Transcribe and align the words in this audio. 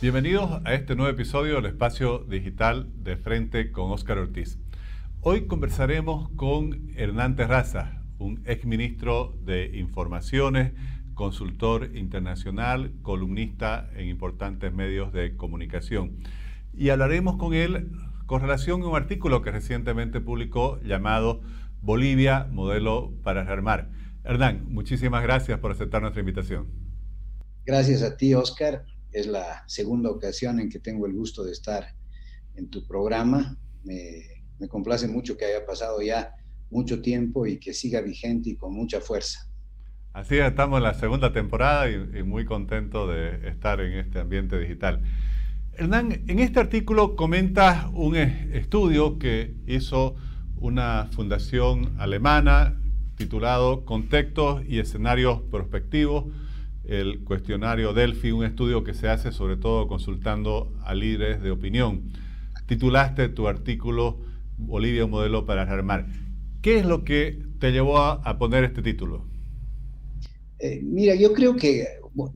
Bienvenidos 0.00 0.62
a 0.64 0.74
este 0.74 0.94
nuevo 0.94 1.10
episodio 1.10 1.56
del 1.56 1.66
espacio 1.66 2.20
digital 2.20 2.88
de 3.02 3.16
Frente 3.16 3.72
con 3.72 3.90
Óscar 3.90 4.18
Ortiz. 4.18 4.56
Hoy 5.22 5.48
conversaremos 5.48 6.30
con 6.36 6.92
Hernán 6.94 7.34
Terraza, 7.34 8.04
un 8.20 8.40
exministro 8.44 9.36
de 9.42 9.76
Informaciones, 9.76 10.72
consultor 11.14 11.96
internacional, 11.96 12.92
columnista 13.02 13.90
en 13.96 14.06
importantes 14.06 14.72
medios 14.72 15.12
de 15.12 15.36
comunicación. 15.36 16.20
Y 16.72 16.90
hablaremos 16.90 17.36
con 17.36 17.52
él 17.52 17.90
con 18.26 18.40
relación 18.40 18.82
a 18.82 18.86
un 18.86 18.94
artículo 18.94 19.42
que 19.42 19.50
recientemente 19.50 20.20
publicó 20.20 20.80
llamado 20.80 21.40
Bolivia, 21.82 22.46
modelo 22.52 23.14
para 23.24 23.42
rearmar. 23.42 23.90
Hernán, 24.22 24.64
muchísimas 24.68 25.24
gracias 25.24 25.58
por 25.58 25.72
aceptar 25.72 26.02
nuestra 26.02 26.20
invitación. 26.20 26.68
Gracias 27.66 28.04
a 28.04 28.16
ti, 28.16 28.32
Oscar. 28.34 28.84
Es 29.12 29.26
la 29.26 29.64
segunda 29.66 30.10
ocasión 30.10 30.60
en 30.60 30.68
que 30.68 30.78
tengo 30.78 31.06
el 31.06 31.14
gusto 31.14 31.44
de 31.44 31.52
estar 31.52 31.94
en 32.54 32.68
tu 32.68 32.86
programa. 32.86 33.58
Me, 33.84 34.44
me 34.58 34.68
complace 34.68 35.08
mucho 35.08 35.36
que 35.36 35.44
haya 35.44 35.64
pasado 35.64 36.02
ya 36.02 36.34
mucho 36.70 37.00
tiempo 37.00 37.46
y 37.46 37.58
que 37.58 37.72
siga 37.72 38.00
vigente 38.00 38.50
y 38.50 38.56
con 38.56 38.74
mucha 38.74 39.00
fuerza. 39.00 39.48
Así 40.12 40.36
es, 40.36 40.48
estamos 40.48 40.78
en 40.78 40.82
la 40.82 40.94
segunda 40.94 41.32
temporada 41.32 41.88
y, 41.90 42.22
muy 42.24 42.44
contento 42.44 43.06
de 43.06 43.48
estar 43.48 43.80
en 43.80 43.92
este 43.98 44.18
ambiente 44.18 44.58
digital. 44.58 45.02
Hernán, 45.74 46.24
en 46.26 46.38
este 46.40 46.58
artículo 46.58 47.14
comentas 47.14 47.86
un 47.92 48.16
estudio 48.16 49.18
que 49.18 49.54
hizo 49.66 50.16
una 50.56 51.08
fundación 51.12 51.94
alemana 51.98 52.80
titulado 53.16 53.84
Contextos 53.84 54.62
y 54.66 54.80
escenarios 54.80 55.42
prospectivos, 55.50 56.24
el 56.88 57.22
cuestionario 57.22 57.92
Delphi, 57.92 58.32
un 58.32 58.44
estudio 58.44 58.82
que 58.82 58.94
se 58.94 59.08
hace 59.08 59.30
sobre 59.30 59.56
todo 59.56 59.86
consultando 59.86 60.74
a 60.84 60.94
líderes 60.94 61.42
de 61.42 61.50
opinión. 61.50 62.10
Titulaste 62.66 63.28
tu 63.28 63.46
artículo 63.46 64.20
Bolivia, 64.56 65.04
un 65.04 65.12
modelo 65.12 65.46
para 65.46 65.64
rearmar. 65.64 66.06
¿Qué 66.62 66.78
es 66.78 66.86
lo 66.86 67.04
que 67.04 67.38
te 67.60 67.70
llevó 67.70 67.98
a, 67.98 68.38
poner 68.38 68.64
este 68.64 68.82
título? 68.82 69.26
Eh, 70.58 70.80
mira, 70.82 71.14
yo 71.14 71.32
creo 71.32 71.54
que 71.54 71.86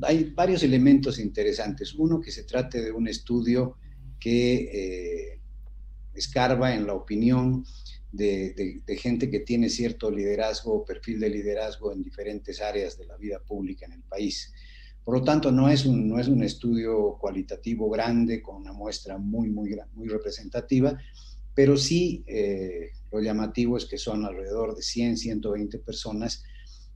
hay 0.03 0.33
varios 0.35 0.63
elementos 0.63 1.19
interesantes. 1.19 1.95
Uno, 1.95 2.21
que 2.21 2.31
se 2.31 2.45
trate 2.45 2.83
de 2.83 2.93
un 2.93 3.09
estudio 3.09 3.79
que 4.21 5.33
eh, 5.35 5.41
escarba 6.15 6.75
en 6.75 6.87
la 6.87 6.95
opinión 6.95 7.65
de, 8.13 8.83
gente 8.99 9.31
que 9.31 9.41
tiene 9.41 9.69
cierto 9.71 10.11
liderazgo, 10.11 10.85
perfil 10.85 11.19
de 11.19 11.31
liderazgo 11.31 11.93
en 11.93 12.03
diferentes 12.03 12.61
áreas 12.61 12.99
de 12.99 13.07
la 13.07 13.17
vida 13.17 13.41
pública 13.41 13.87
en 13.87 13.93
el 13.93 14.03
país. 14.03 14.53
Por 15.03 15.19
lo 15.19 15.25
tanto, 15.25 15.51
no 15.51 15.69
es 15.69 15.85
un, 15.85 16.09
no 16.09 16.21
es 16.21 16.29
un 16.29 16.43
estudio 16.45 17.17
cualitativo 17.19 17.91
grande 17.91 18.41
con 18.41 18.57
una 18.57 18.73
muestra 18.73 19.19
muy, 19.19 19.51
muy, 19.51 19.77
muy 19.95 20.09
representativa, 20.09 20.97
pero 21.55 21.77
sí 21.77 22.23
eh, 22.27 22.91
lo 23.11 23.21
llamativo 23.21 23.77
es 23.77 23.87
que 23.87 23.99
son 23.99 24.25
alrededor 24.25 24.77
de 24.77 24.83
100, 24.83 25.17
120 25.17 25.79
personas 25.79 26.45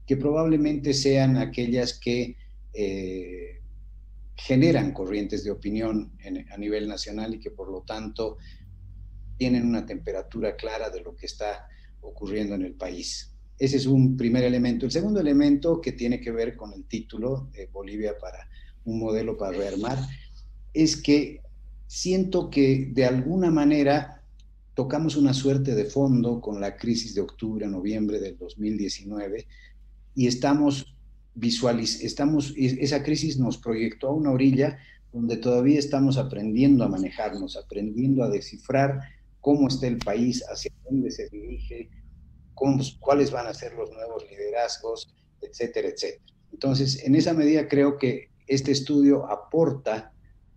que 0.05 0.15
probablemente 0.15 0.93
sean 0.93 1.35
aquellas 1.37 1.99
que 1.99 2.37
eh, 2.73 3.59
generan 4.35 4.93
corrientes 4.93 5.43
de 5.43 5.51
opinión 5.51 6.13
a 6.51 6.57
nivel 6.57 6.87
nacional 6.87 7.33
y 7.33 7.39
que 7.39 7.51
por 7.51 7.69
lo 7.69 7.81
tanto 7.81 8.37
tienen 9.37 9.65
una 9.65 9.85
temperatura 9.85 10.55
clara 10.55 10.89
de 10.89 11.01
lo 11.01 11.15
que 11.15 11.25
está 11.25 11.67
ocurriendo 12.01 12.55
en 12.55 12.63
el 12.63 12.73
país. 12.73 13.33
Ese 13.57 13.77
es 13.77 13.85
un 13.85 14.17
primer 14.17 14.43
elemento. 14.43 14.85
El 14.85 14.91
segundo 14.91 15.19
elemento 15.19 15.81
que 15.81 15.93
tiene 15.93 16.19
que 16.21 16.31
ver 16.31 16.55
con 16.55 16.73
el 16.73 16.85
título, 16.85 17.49
de 17.53 17.67
Bolivia 17.67 18.17
para 18.19 18.49
un 18.85 18.99
modelo 18.99 19.37
para 19.37 19.57
rearmar, 19.57 19.97
es 20.73 20.97
que 20.97 21.41
siento 21.87 22.49
que 22.49 22.89
de 22.93 23.05
alguna 23.05 23.49
manera 23.49 24.23
tocamos 24.73 25.15
una 25.15 25.33
suerte 25.33 25.73
de 25.73 25.85
fondo 25.85 26.39
con 26.39 26.61
la 26.61 26.77
crisis 26.77 27.15
de 27.15 27.21
octubre, 27.21 27.65
noviembre 27.67 28.19
del 28.19 28.37
2019 28.37 29.47
y 30.13 30.27
estamos 30.27 30.97
visualiz 31.33 32.01
estamos, 32.03 32.53
esa 32.57 33.03
crisis 33.03 33.37
nos 33.37 33.57
proyectó 33.57 34.07
a 34.07 34.13
una 34.13 34.31
orilla 34.31 34.79
donde 35.13 35.37
todavía 35.37 35.79
estamos 35.79 36.17
aprendiendo 36.17 36.83
a 36.83 36.89
manejarnos, 36.89 37.57
aprendiendo 37.57 38.23
a 38.23 38.29
descifrar 38.29 39.01
cómo 39.47 39.69
está 39.69 39.87
el 39.87 39.99
país, 39.99 40.43
hacia 40.51 40.73
dónde 40.83 41.09
se 41.09 41.29
dirige, 41.29 41.89
cómo, 42.53 42.83
cuáles 42.99 43.31
van 43.31 43.47
a 43.47 43.53
ser 43.53 43.71
los 43.75 43.89
nuevos 43.91 44.29
liderazgos, 44.29 45.15
etcétera, 45.41 45.87
etcétera. 45.87 46.25
Entonces, 46.51 47.01
en 47.05 47.15
esa 47.15 47.33
medida 47.33 47.69
creo 47.69 47.97
que 47.97 48.29
este 48.45 48.73
estudio 48.73 49.25
aporta 49.31 50.11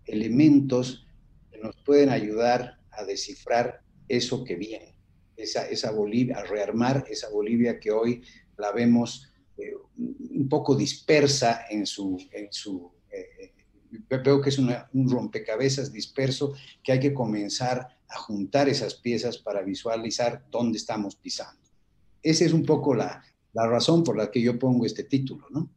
elementos 0.06 1.06
que 1.52 1.58
nos 1.58 1.76
pueden 1.86 2.08
ayudar 2.08 2.80
a 2.90 3.04
descifrar 3.04 3.80
eso 4.08 4.42
que 4.42 4.56
viene, 4.56 4.96
esa, 5.36 5.68
esa 5.68 5.92
Bolivia, 5.92 6.38
a 6.38 6.42
rearmar 6.42 7.04
esa 7.08 7.30
Bolivia 7.30 7.78
que 7.78 7.92
hoy 7.92 8.24
la 8.58 8.72
vemos 8.72 9.32
eh, 9.56 9.72
un 9.96 10.48
poco 10.48 10.74
dispersa 10.74 11.64
en 11.70 11.86
su... 11.86 12.18
En 12.32 12.48
su 12.50 12.90
eh, 13.12 13.52
veo 14.08 14.40
que 14.40 14.48
es 14.48 14.58
un 14.58 15.08
rompecabezas 15.08 15.92
disperso 15.92 16.54
que 16.82 16.90
hay 16.90 16.98
que 16.98 17.14
comenzar 17.14 17.99
a 18.10 18.18
juntar 18.18 18.68
esas 18.68 18.94
piezas 18.94 19.38
para 19.38 19.62
visualizar 19.62 20.44
dónde 20.50 20.78
estamos 20.78 21.16
pisando. 21.16 21.60
Esa 22.22 22.44
es 22.44 22.52
un 22.52 22.64
poco 22.64 22.94
la, 22.94 23.22
la 23.52 23.66
razón 23.66 24.04
por 24.04 24.16
la 24.16 24.30
que 24.30 24.42
yo 24.42 24.58
pongo 24.58 24.84
este 24.84 25.04
título, 25.04 25.46
¿no? 25.50 25.70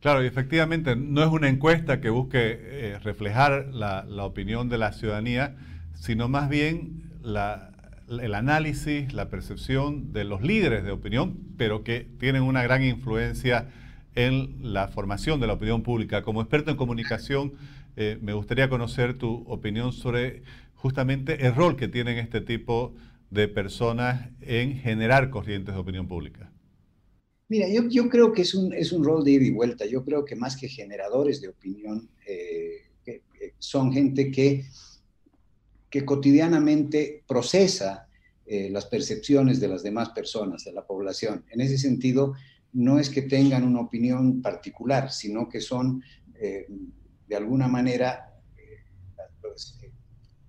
Claro, 0.00 0.24
y 0.24 0.26
efectivamente 0.26 0.96
no 0.96 1.22
es 1.22 1.28
una 1.28 1.48
encuesta 1.48 2.00
que 2.00 2.10
busque 2.10 2.58
eh, 2.60 2.98
reflejar 2.98 3.68
la, 3.72 4.04
la, 4.04 4.24
opinión 4.24 4.68
de 4.68 4.76
la 4.76 4.92
ciudadanía, 4.92 5.56
sino 5.94 6.28
más 6.28 6.48
bien 6.48 7.12
el 7.22 8.34
análisis, 8.34 9.12
la 9.12 9.30
percepción 9.30 10.12
de 10.12 10.24
los 10.24 10.42
líderes 10.42 10.82
de 10.82 10.90
opinión, 10.90 11.38
pero 11.56 11.84
que 11.84 12.00
tienen 12.18 12.42
una 12.42 12.64
gran 12.64 12.82
influencia 12.82 13.68
en 14.16 14.56
la 14.60 14.88
formación 14.88 15.38
de 15.38 15.46
la 15.46 15.52
opinión 15.52 15.84
pública. 15.84 16.22
Como 16.22 16.40
experto 16.40 16.72
en 16.72 16.76
comunicación, 16.76 17.52
eh, 17.96 18.18
me 18.20 18.32
gustaría 18.32 18.68
conocer 18.68 19.16
tu 19.16 19.44
opinión 19.46 19.92
sobre 19.92 20.42
justamente 20.82 21.46
el 21.46 21.54
rol 21.54 21.76
que 21.76 21.88
tienen 21.88 22.18
este 22.18 22.40
tipo 22.40 22.94
de 23.30 23.48
personas 23.48 24.28
en 24.40 24.76
generar 24.76 25.30
corrientes 25.30 25.74
de 25.74 25.80
opinión 25.80 26.06
pública. 26.06 26.52
Mira, 27.48 27.66
yo, 27.68 28.08
creo 28.08 28.32
que 28.32 28.42
es 28.42 28.54
un, 28.54 28.72
es 28.72 28.92
un 28.92 29.04
rol 29.04 29.24
de 29.24 29.32
ida 29.32 29.44
y 29.44 29.50
vuelta. 29.50 29.86
Yo 29.86 30.04
creo 30.04 30.24
que 30.24 30.36
más 30.36 30.56
que 30.56 30.68
generadores 30.68 31.40
de 31.40 31.48
opinión, 31.48 32.10
eh, 32.26 32.78
son 33.58 33.92
gente 33.92 34.30
que 34.30 34.64
que 35.92 36.06
cotidianamente 36.06 37.22
procesa 37.28 38.08
eh, 38.46 38.70
las 38.70 38.86
percepciones 38.86 39.60
de 39.60 39.68
las 39.68 39.82
demás 39.82 40.08
personas, 40.08 40.64
de 40.64 40.72
la 40.72 40.86
población. 40.86 41.44
En 41.50 41.60
ese 41.60 41.76
sentido, 41.76 42.32
no 42.72 42.98
es 42.98 43.10
que 43.10 43.20
tengan 43.20 43.62
una 43.62 43.80
opinión 43.80 44.40
particular, 44.40 45.12
sino 45.12 45.50
que 45.50 45.60
son, 45.60 46.02
eh, 46.34 46.66
de 47.28 47.36
alguna 47.36 47.68
manera, 47.68 48.24
eh, 48.24 48.31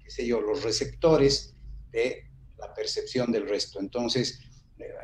qué 0.03 0.11
sé 0.11 0.25
yo, 0.25 0.41
los 0.41 0.63
receptores 0.63 1.55
de 1.91 2.25
la 2.57 2.73
percepción 2.73 3.31
del 3.31 3.47
resto. 3.47 3.79
Entonces, 3.79 4.39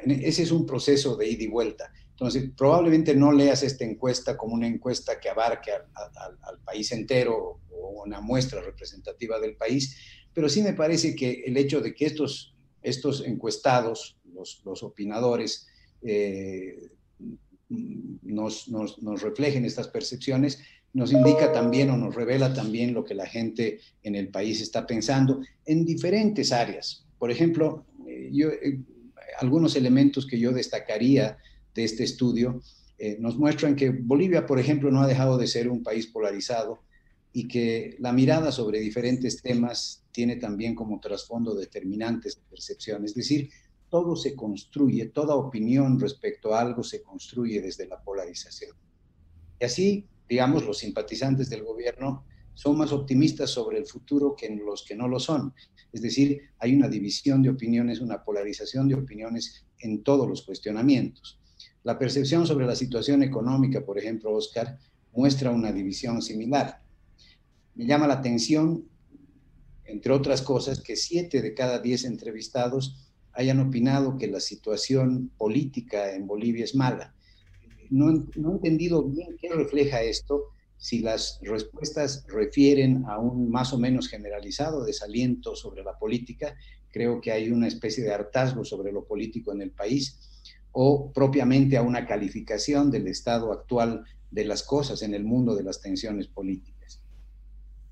ese 0.05 0.43
es 0.43 0.51
un 0.51 0.65
proceso 0.65 1.15
de 1.15 1.29
ida 1.29 1.43
y 1.43 1.47
vuelta. 1.47 1.91
Entonces, 2.11 2.51
probablemente 2.57 3.15
no 3.15 3.31
leas 3.31 3.63
esta 3.63 3.85
encuesta 3.85 4.35
como 4.35 4.53
una 4.53 4.67
encuesta 4.67 5.19
que 5.19 5.29
abarque 5.29 5.71
al 5.71 6.59
país 6.65 6.91
entero 6.91 7.61
o 7.71 8.03
una 8.03 8.19
muestra 8.19 8.61
representativa 8.61 9.39
del 9.39 9.55
país, 9.55 9.95
pero 10.33 10.49
sí 10.49 10.61
me 10.61 10.73
parece 10.73 11.15
que 11.15 11.43
el 11.45 11.55
hecho 11.57 11.81
de 11.81 11.93
que 11.93 12.05
estos, 12.05 12.55
estos 12.81 13.25
encuestados, 13.25 14.17
los, 14.33 14.61
los 14.65 14.83
opinadores, 14.83 15.67
eh, 16.01 16.91
nos, 17.69 18.67
nos, 18.67 19.21
reflejen 19.21 19.65
estas 19.65 19.87
percepciones, 19.87 20.59
nos 20.93 21.11
indica 21.11 21.51
también 21.51 21.89
o 21.89 21.97
nos 21.97 22.15
revela 22.15 22.53
también 22.53 22.93
lo 22.93 23.03
que 23.03 23.13
la 23.13 23.25
gente 23.25 23.79
en 24.03 24.15
el 24.15 24.29
país 24.29 24.61
está 24.61 24.87
pensando 24.87 25.41
en 25.65 25.85
diferentes 25.85 26.51
áreas. 26.51 27.05
Por 27.17 27.31
ejemplo, 27.31 27.85
eh, 28.07 28.31
eh, 28.33 28.79
algunos 29.39 29.75
elementos 29.75 30.25
que 30.25 30.39
yo 30.39 30.51
destacaría 30.51 31.37
de 31.73 31.83
este 31.83 32.03
estudio 32.03 32.61
nos 33.19 33.37
muestran 33.37 33.77
que 33.77 33.91
Bolivia, 33.91 34.45
por 34.45 34.59
ejemplo, 34.59 34.91
no 34.91 35.01
ha 35.01 35.07
dejado 35.07 35.37
de 35.37 35.47
ser 35.47 35.69
un 35.69 35.83
país 35.83 36.07
polarizado, 36.07 36.81
y 37.31 37.47
que 37.47 37.95
la 37.99 38.11
mirada 38.11 38.51
sobre 38.51 38.79
diferentes 38.79 39.41
temas 39.41 40.03
tiene 40.11 40.37
también 40.37 40.75
como 40.75 40.99
trasfondo 40.99 41.53
determinantes 41.53 42.37
de 42.37 42.41
percepción. 42.49 43.05
Es 43.05 43.13
decir, 43.13 43.49
todo 43.89 44.15
se 44.15 44.35
construye, 44.35 45.07
toda 45.07 45.35
opinión 45.35 45.99
respecto 45.99 46.53
a 46.53 46.61
algo 46.61 46.83
se 46.83 47.03
construye 47.03 47.61
desde 47.61 47.87
la 47.87 48.01
polarización. 48.01 48.75
Y 49.59 49.65
así, 49.65 50.07
digamos, 50.29 50.63
los 50.63 50.77
simpatizantes 50.77 51.49
del 51.49 51.63
gobierno 51.63 52.23
son 52.53 52.77
más 52.77 52.91
optimistas 52.91 53.49
sobre 53.49 53.79
el 53.79 53.85
futuro 53.85 54.35
que 54.35 54.49
los 54.49 54.83
que 54.83 54.95
no 54.95 55.07
lo 55.07 55.19
son. 55.19 55.53
Es 55.91 56.01
decir, 56.01 56.41
hay 56.59 56.75
una 56.75 56.87
división 56.87 57.41
de 57.41 57.49
opiniones, 57.49 57.99
una 57.99 58.23
polarización 58.23 58.87
de 58.87 58.95
opiniones 58.95 59.65
en 59.79 60.03
todos 60.03 60.27
los 60.27 60.43
cuestionamientos. 60.43 61.39
La 61.83 61.97
percepción 61.97 62.45
sobre 62.45 62.67
la 62.67 62.75
situación 62.75 63.23
económica, 63.23 63.83
por 63.85 63.97
ejemplo, 63.97 64.33
Oscar, 64.33 64.77
muestra 65.13 65.49
una 65.49 65.71
división 65.71 66.21
similar 66.21 66.83
Me 67.73 67.85
llama 67.85 68.07
la 68.07 68.15
atención, 68.15 68.85
entre 69.85 70.11
otras 70.11 70.41
cosas, 70.41 70.81
que 70.81 70.95
siete 70.95 71.41
de 71.41 71.53
cada 71.53 71.79
diez 71.79 72.03
entrevistados 72.03 73.09
hayan 73.31 73.59
opinado 73.59 74.17
que 74.17 74.27
la 74.27 74.39
situación 74.39 75.31
política 75.37 76.13
en 76.13 76.27
Bolivia 76.27 76.65
es 76.65 76.75
mala. 76.75 77.15
No, 77.89 78.09
he 78.11 78.51
entendido 78.51 79.03
bien 79.03 79.37
qué 79.39 79.49
refleja 79.49 80.01
esto, 80.01 80.45
si 80.77 80.99
las 80.99 81.39
respuestas 81.41 82.25
refieren 82.27 83.03
a 83.07 83.19
un 83.19 83.49
más 83.49 83.73
o 83.73 83.77
menos 83.77 84.07
generalizado 84.07 84.85
desaliento 84.85 85.55
sobre 85.55 85.83
la 85.83 85.97
política, 85.97 86.55
creo 86.91 87.19
que 87.19 87.31
hay 87.31 87.51
una 87.51 87.67
especie 87.67 88.03
de 88.03 88.13
hartazgo 88.13 88.63
sobre 88.63 88.91
lo 88.91 89.03
político 89.03 89.51
en 89.51 89.61
el 89.61 89.71
país, 89.71 90.19
o 90.71 91.11
propiamente 91.11 91.77
a 91.77 91.81
una 91.81 92.05
calificación 92.05 92.91
del 92.91 93.07
estado 93.07 93.51
actual 93.51 94.05
de 94.31 94.45
las 94.45 94.63
cosas 94.63 95.01
en 95.01 95.13
el 95.13 95.23
mundo 95.23 95.55
de 95.55 95.63
las 95.63 95.81
tensiones 95.81 96.27
políticas. 96.27 97.01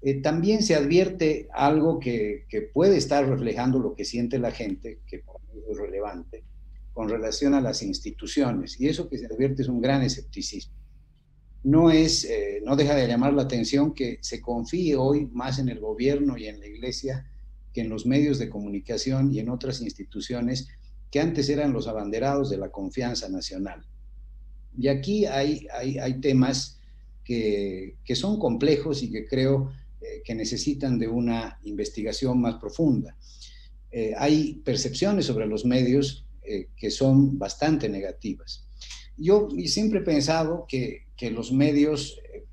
Eh, 0.01 0.21
también 0.21 0.61
se 0.61 0.75
advierte 0.75 1.49
algo 1.51 1.99
que, 1.99 2.45
que, 2.47 2.61
puede 2.61 2.97
estar 2.97 3.27
reflejando 3.27 3.79
lo 3.79 3.95
que 3.95 4.05
siente 4.05 4.37
la 4.37 4.51
gente, 4.51 4.99
que 5.07 5.19
por 5.19 5.41
mí 5.41 5.61
es 5.69 5.77
relevante, 5.77 6.43
con 6.97 7.09
relación 7.09 7.53
a 7.53 7.61
las 7.61 7.83
instituciones, 7.83 8.81
y 8.81 8.87
eso 8.87 9.07
que 9.07 9.19
se 9.19 9.27
advierte 9.27 9.61
es 9.61 9.67
un 9.67 9.81
gran 9.81 10.01
escepticismo 10.01 10.77
no, 11.67 11.91
es, 11.91 12.23
eh, 12.23 12.61
no 12.63 12.77
deja 12.77 12.95
de 12.95 13.07
llamar 13.07 13.33
la 13.33 13.41
atención 13.41 13.93
que 13.93 14.19
se 14.21 14.39
confíe 14.41 14.95
hoy 14.95 15.25
más 15.33 15.59
en 15.59 15.67
el 15.67 15.81
gobierno 15.81 16.37
y 16.37 16.47
en 16.47 16.61
la 16.61 16.67
iglesia 16.67 17.29
que 17.73 17.81
en 17.81 17.89
los 17.89 18.05
medios 18.05 18.39
de 18.39 18.49
comunicación 18.49 19.33
y 19.33 19.39
en 19.39 19.49
otras 19.49 19.81
instituciones 19.81 20.69
que 21.11 21.19
antes 21.19 21.49
eran 21.49 21.73
los 21.73 21.87
abanderados 21.87 22.49
de 22.49 22.57
la 22.57 22.69
confianza 22.69 23.27
nacional. 23.27 23.85
Y 24.77 24.87
aquí 24.87 25.25
hay, 25.25 25.67
hay, 25.73 26.21
temas 26.21 26.79
que, 27.25 27.97
son 28.13 28.39
complejos 28.39 29.03
y 29.03 29.11
que 29.11 29.25
creo 29.25 29.71
eh, 30.01 30.21
que 30.23 30.35
necesitan 30.35 30.97
de 30.97 31.09
una 31.09 31.59
investigación 31.63 32.39
más 32.39 32.55
profunda. 32.55 33.17
Eh, 33.91 34.13
hay 34.17 34.61
percepciones 34.63 35.25
sobre 35.25 35.47
los 35.47 35.65
medios 35.65 36.26
que 36.75 36.91
son 36.91 37.37
bastante 37.37 37.89
negativas. 37.89 38.65
Yo 39.17 39.49
siempre 39.65 39.99
he 39.99 40.03
pensado 40.03 40.65
que 40.67 41.07
que 41.17 41.31
los 41.31 41.51
medios 41.51 42.19
eh, 42.31 42.45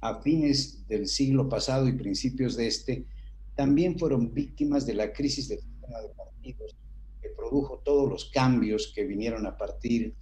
a 0.00 0.20
fines 0.20 0.88
del 0.88 1.06
siglo 1.06 1.48
pasado 1.48 1.86
y 1.86 1.92
principios 1.92 2.56
de 2.56 2.66
este 2.66 3.04
también 3.54 3.98
fueron 3.98 4.32
víctimas 4.32 4.86
de 4.86 4.94
la 4.94 5.12
crisis 5.12 5.48
del 5.48 5.60
sistema 5.60 6.00
de 6.00 6.08
partidos 6.08 6.74
que 7.20 7.28
produjo 7.28 7.82
todos 7.84 8.08
los 8.10 8.30
cambios 8.30 8.92
que 8.94 9.04
vinieron 9.04 9.46
a 9.46 9.56
partir 9.56 10.14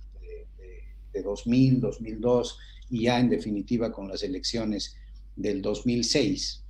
de, 1.13 1.23
2000, 1.23 1.81
2002 1.81 2.59
y 2.91 3.03
ya 3.05 3.21
en 3.21 3.31
definitiva 3.31 3.93
con 3.93 4.09
las 4.09 4.23
elecciones 4.23 4.97
del 5.37 5.63
2006. 5.63 6.65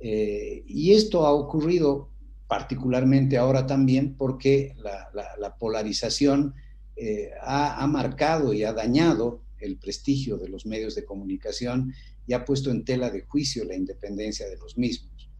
Eh, 0.00 0.64
y 0.66 0.92
esto 0.92 1.26
ha 1.26 1.32
ocurrido 1.32 2.10
particularmente 2.52 3.38
ahora 3.38 3.66
también 3.66 4.14
porque 4.14 4.74
la, 4.76 5.56
polarización 5.58 6.54
eh, 6.96 7.30
ha, 7.40 7.86
marcado 7.86 8.52
y 8.52 8.62
ha 8.62 8.74
dañado 8.74 9.40
el 9.58 9.78
prestigio 9.78 10.36
de 10.36 10.50
los 10.50 10.66
medios 10.66 10.94
de 10.94 11.06
comunicación 11.06 11.94
y 12.26 12.34
ha 12.34 12.44
puesto 12.44 12.70
en 12.70 12.84
tela 12.84 13.08
de 13.08 13.22
juicio 13.22 13.64
la 13.64 13.74
independencia 13.74 14.46
de 14.50 14.58
los 14.58 14.76
mismos. 14.76 15.30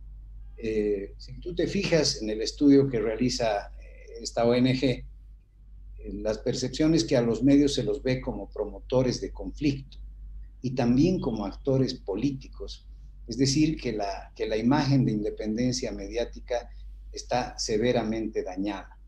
Eh, 0.56 1.12
si 1.18 1.38
tú 1.38 1.54
te 1.54 1.66
fijas 1.66 2.22
en 2.22 2.30
el 2.30 2.40
estudio 2.40 2.88
que 2.88 2.98
realiza 2.98 3.66
eh, 3.78 4.22
esta 4.22 4.46
ONG, 4.46 5.04
las 6.14 6.38
percepciones 6.38 7.04
que 7.04 7.18
a 7.18 7.20
los 7.20 7.42
medios 7.42 7.74
se 7.74 7.84
los 7.84 8.02
ve 8.02 8.22
como 8.22 8.48
promotores 8.48 9.20
de 9.20 9.32
conflicto 9.32 9.98
y 10.62 10.70
también 10.70 11.20
como 11.20 11.44
actores 11.44 11.92
políticos, 11.92 12.86
es 13.26 13.36
decir, 13.36 13.76
que 13.76 13.92
la, 13.92 14.32
que 14.34 14.46
la 14.46 14.56
imagen 14.56 15.04
de 15.04 15.12
independencia 15.12 15.92
mediática 15.92 16.70
está 17.12 17.58
severamente 17.58 18.42
dañada. 18.42 18.98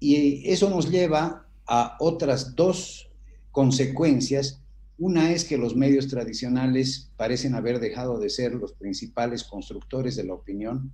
Y 0.00 0.48
eso 0.50 0.70
nos 0.70 0.90
lleva 0.90 1.46
a 1.66 1.96
otras 2.00 2.54
dos 2.54 3.10
consecuencias. 3.50 4.62
Una 4.98 5.32
es 5.32 5.44
que 5.44 5.58
los 5.58 5.76
medios 5.76 6.08
tradicionales 6.08 7.10
parecen 7.16 7.54
haber 7.54 7.80
dejado 7.80 8.18
de 8.18 8.30
ser 8.30 8.54
los 8.54 8.72
principales 8.72 9.44
constructores 9.44 10.16
de 10.16 10.24
la 10.24 10.34
opinión 10.34 10.92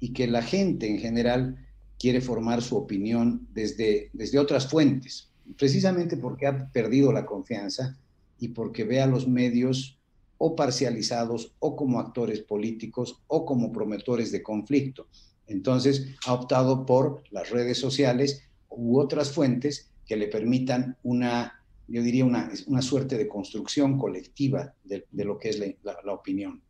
y 0.00 0.12
que 0.12 0.26
la 0.26 0.42
gente 0.42 0.88
en 0.88 0.98
general 0.98 1.66
quiere 1.98 2.20
formar 2.20 2.62
su 2.62 2.76
opinión 2.76 3.46
desde, 3.52 4.10
desde 4.12 4.38
otras 4.38 4.68
fuentes, 4.68 5.30
precisamente 5.56 6.16
porque 6.16 6.46
ha 6.46 6.70
perdido 6.70 7.12
la 7.12 7.24
confianza 7.24 7.98
y 8.38 8.48
porque 8.48 8.84
ve 8.84 9.00
a 9.00 9.06
los 9.06 9.26
medios 9.26 9.98
o 10.38 10.54
parcializados 10.54 11.54
o 11.58 11.76
como 11.76 12.00
actores 12.00 12.40
políticos 12.40 13.22
o 13.26 13.44
como 13.44 13.72
promotores 13.72 14.32
de 14.32 14.42
conflicto. 14.42 15.08
Entonces 15.46 16.08
ha 16.26 16.34
optado 16.34 16.84
por 16.84 17.22
las 17.30 17.50
redes 17.50 17.78
sociales 17.78 18.42
u 18.68 18.98
otras 18.98 19.32
fuentes 19.32 19.90
que 20.06 20.16
le 20.16 20.28
permitan 20.28 20.96
una 21.02 21.56
yo 21.88 22.02
diría, 22.02 22.24
una, 22.24 22.50
una 22.66 22.82
suerte 22.82 23.16
de 23.16 23.28
construcción 23.28 23.96
colectiva 23.98 24.74
de, 24.84 25.06
lo 25.12 25.38
que 25.38 25.50
es 25.50 25.58
la, 25.58 26.12
opinión. 26.12 26.62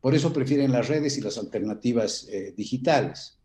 Por 0.00 0.14
eso 0.14 0.32
prefieren 0.32 0.72
las 0.72 0.88
redes 0.88 1.16
y 1.18 1.20
las 1.20 1.38
alternativas 1.38 2.26
eh, 2.30 2.52
digitales. 2.56 3.38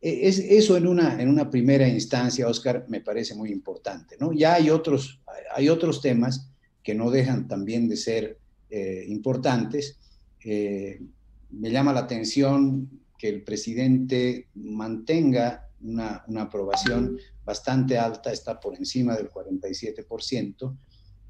E, 0.00 0.28
es, 0.28 0.38
eso 0.38 0.76
en 0.76 0.86
una, 0.86 1.20
en 1.20 1.28
una 1.28 1.50
primera 1.50 1.88
instancia, 1.88 2.48
Oscar, 2.48 2.86
me 2.88 3.00
parece 3.00 3.34
muy 3.34 3.50
importante. 3.50 4.16
¿no? 4.20 4.32
Ya 4.32 4.54
hay 4.54 4.70
otros, 4.70 5.20
hay 5.52 5.68
otros 5.68 6.00
temas 6.00 6.48
que 6.82 6.94
no 6.94 7.10
dejan 7.10 7.48
también 7.48 7.88
de 7.88 7.96
ser 7.96 8.38
eh, 8.70 9.04
importantes. 9.08 9.98
Eh, 10.44 11.00
me 11.50 11.70
llama 11.70 11.92
la 11.92 12.00
atención 12.00 12.88
que 13.18 13.28
el 13.28 13.42
presidente 13.42 14.48
mantenga 14.54 15.68
una, 15.82 16.24
una 16.28 16.42
aprobación 16.42 17.18
bastante 17.44 17.98
alta, 17.98 18.32
está 18.32 18.60
por 18.60 18.76
encima 18.76 19.16
del 19.16 19.28
47%, 19.28 20.76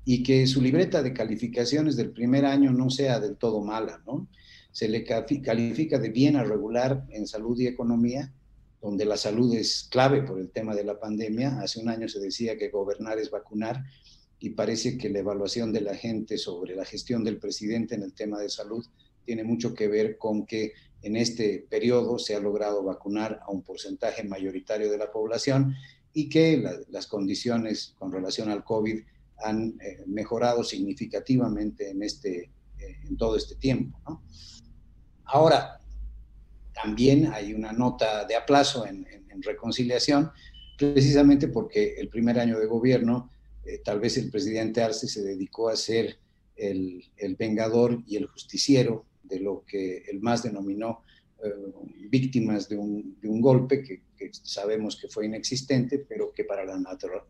y 0.04 0.22
que 0.22 0.46
su 0.46 0.60
libreta 0.60 1.02
de 1.02 1.12
calificaciones 1.12 1.96
del 1.96 2.10
primer 2.10 2.44
año 2.44 2.72
no 2.72 2.90
sea 2.90 3.20
del 3.20 3.36
todo 3.36 3.62
mala, 3.62 4.02
¿no? 4.06 4.28
Se 4.72 4.88
le 4.88 5.02
califica 5.04 5.98
de 5.98 6.10
bien 6.10 6.36
a 6.36 6.44
regular 6.44 7.04
en 7.10 7.26
salud 7.26 7.58
y 7.58 7.66
economía, 7.66 8.32
donde 8.80 9.04
la 9.04 9.16
salud 9.16 9.54
es 9.54 9.88
clave 9.90 10.22
por 10.22 10.38
el 10.38 10.50
tema 10.50 10.74
de 10.74 10.84
la 10.84 10.98
pandemia. 10.98 11.60
Hace 11.60 11.80
un 11.80 11.88
año 11.88 12.08
se 12.08 12.20
decía 12.20 12.56
que 12.56 12.70
gobernar 12.70 13.18
es 13.18 13.30
vacunar 13.30 13.84
y 14.40 14.50
parece 14.50 14.98
que 14.98 15.10
la 15.10 15.20
evaluación 15.20 15.72
de 15.72 15.82
la 15.82 15.94
gente 15.94 16.38
sobre 16.38 16.74
la 16.74 16.84
gestión 16.84 17.22
del 17.22 17.38
presidente 17.38 17.94
en 17.94 18.02
el 18.02 18.14
tema 18.14 18.40
de 18.40 18.48
salud 18.48 18.84
tiene 19.24 19.44
mucho 19.44 19.74
que 19.74 19.86
ver 19.86 20.18
con 20.18 20.46
que 20.46 20.72
en 21.02 21.16
este 21.16 21.66
periodo 21.68 22.18
se 22.18 22.34
ha 22.34 22.40
logrado 22.40 22.82
vacunar 22.82 23.40
a 23.46 23.50
un 23.50 23.62
porcentaje 23.62 24.24
mayoritario 24.24 24.90
de 24.90 24.98
la 24.98 25.12
población 25.12 25.74
y 26.12 26.28
que 26.28 26.62
las 26.88 27.06
condiciones 27.06 27.94
con 27.98 28.10
relación 28.10 28.50
al 28.50 28.64
COVID 28.64 29.00
han 29.44 29.78
eh, 29.80 30.02
mejorado 30.06 30.64
significativamente 30.64 31.90
en, 31.90 32.02
este, 32.02 32.50
eh, 32.78 32.96
en 33.04 33.16
todo 33.16 33.36
este 33.36 33.54
tiempo. 33.54 33.98
Ahora, 35.24 35.80
también 36.72 37.32
hay 37.32 37.54
una 37.54 37.72
nota 37.72 38.24
de 38.24 38.36
aplazo 38.36 38.86
en, 38.86 39.06
reconciliación, 39.42 40.30
precisamente 40.76 41.48
porque 41.48 41.94
el 41.96 42.10
primer 42.10 42.38
año 42.38 42.58
de 42.58 42.66
gobierno, 42.66 43.30
eh, 43.64 43.78
tal 43.84 44.00
vez 44.00 44.16
el 44.16 44.30
presidente 44.30 44.82
Arce 44.82 45.08
se 45.08 45.22
dedicó 45.22 45.68
a 45.68 45.76
ser 45.76 46.18
el, 46.56 47.04
el, 47.16 47.36
vengador 47.36 48.02
y 48.06 48.16
el 48.16 48.26
justiciero 48.26 49.06
de 49.22 49.40
lo 49.40 49.64
que 49.66 50.04
el 50.10 50.20
MAS 50.20 50.42
denominó 50.42 51.02
víctimas 52.10 52.68
de 52.68 52.76
un, 52.76 53.18
de 53.18 53.28
un 53.28 53.40
golpe 53.40 53.82
que 53.82 54.02
sabemos 54.30 54.98
que 55.00 55.08
fue 55.08 55.26
inexistente, 55.26 55.98
pero 55.98 56.32
que 56.32 56.44
para 56.44 56.64
la 56.64 56.78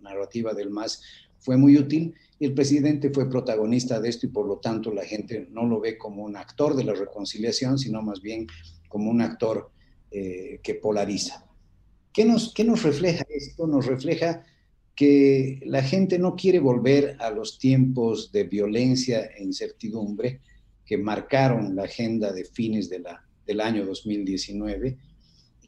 narrativa 0.01 0.53
del 0.53 0.71
MAS 0.71 1.03
fue 1.39 1.57
muy 1.57 1.77
útil. 1.77 2.15
Y 2.39 2.47
el 2.47 2.55
presidente 2.55 3.11
fue 3.11 3.29
protagonista 3.29 4.01
de 4.01 4.09
esto 4.09 4.27
y 4.27 4.31
por 4.31 4.47
lo 4.47 4.59
tanto 4.59 4.93
la 4.93 5.05
gente 5.05 5.47
no 5.51 5.67
lo 5.67 5.81
ve 5.81 5.99
como 5.99 6.25
un 6.25 6.37
actor 6.37 6.75
de 6.75 6.85
la 6.85 6.95
reconciliación, 6.95 7.79
sino 7.79 8.03
más 8.03 8.21
bien 8.21 8.47
como 8.89 9.11
un 9.11 9.21
actor 9.21 9.71
eh, 10.11 10.61
que 10.63 10.75
polariza. 10.75 11.47
¿Qué 12.13 12.25
nos, 12.25 12.53
¿Qué 12.55 12.65
nos 12.65 12.83
refleja 12.83 13.25
esto? 13.29 13.67
Nos 13.67 13.87
refleja 13.87 14.45
que 15.01 15.63
la 15.65 15.83
gente 15.83 16.19
no 16.19 16.37
quiere 16.37 16.59
volver 16.59 17.17
a 17.21 17.31
los 17.31 17.59
tiempos 17.59 18.33
de 18.33 18.45
violencia 18.45 19.31
e 19.35 19.43
incertidumbre 19.43 20.43
que 20.85 20.99
marcaron 20.99 21.75
la 21.75 21.85
agenda 21.85 22.35
de 22.35 22.45
fines 22.45 22.91
del 22.91 23.61
año 23.63 23.87
2019 23.87 24.99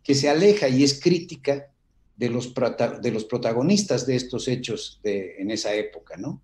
que 0.05 0.15
se 0.15 0.29
aleja 0.29 0.69
y 0.69 0.85
es 0.85 1.01
crítica 1.01 1.73
de 2.15 2.29
los, 2.29 2.53
de 3.01 3.11
los 3.11 3.25
protagonistas 3.25 4.05
de 4.05 4.17
estos 4.17 4.49
hechos 4.49 5.01
en 5.03 5.51
esa 5.51 5.75
época, 5.75 6.19
¿no? 6.19 6.43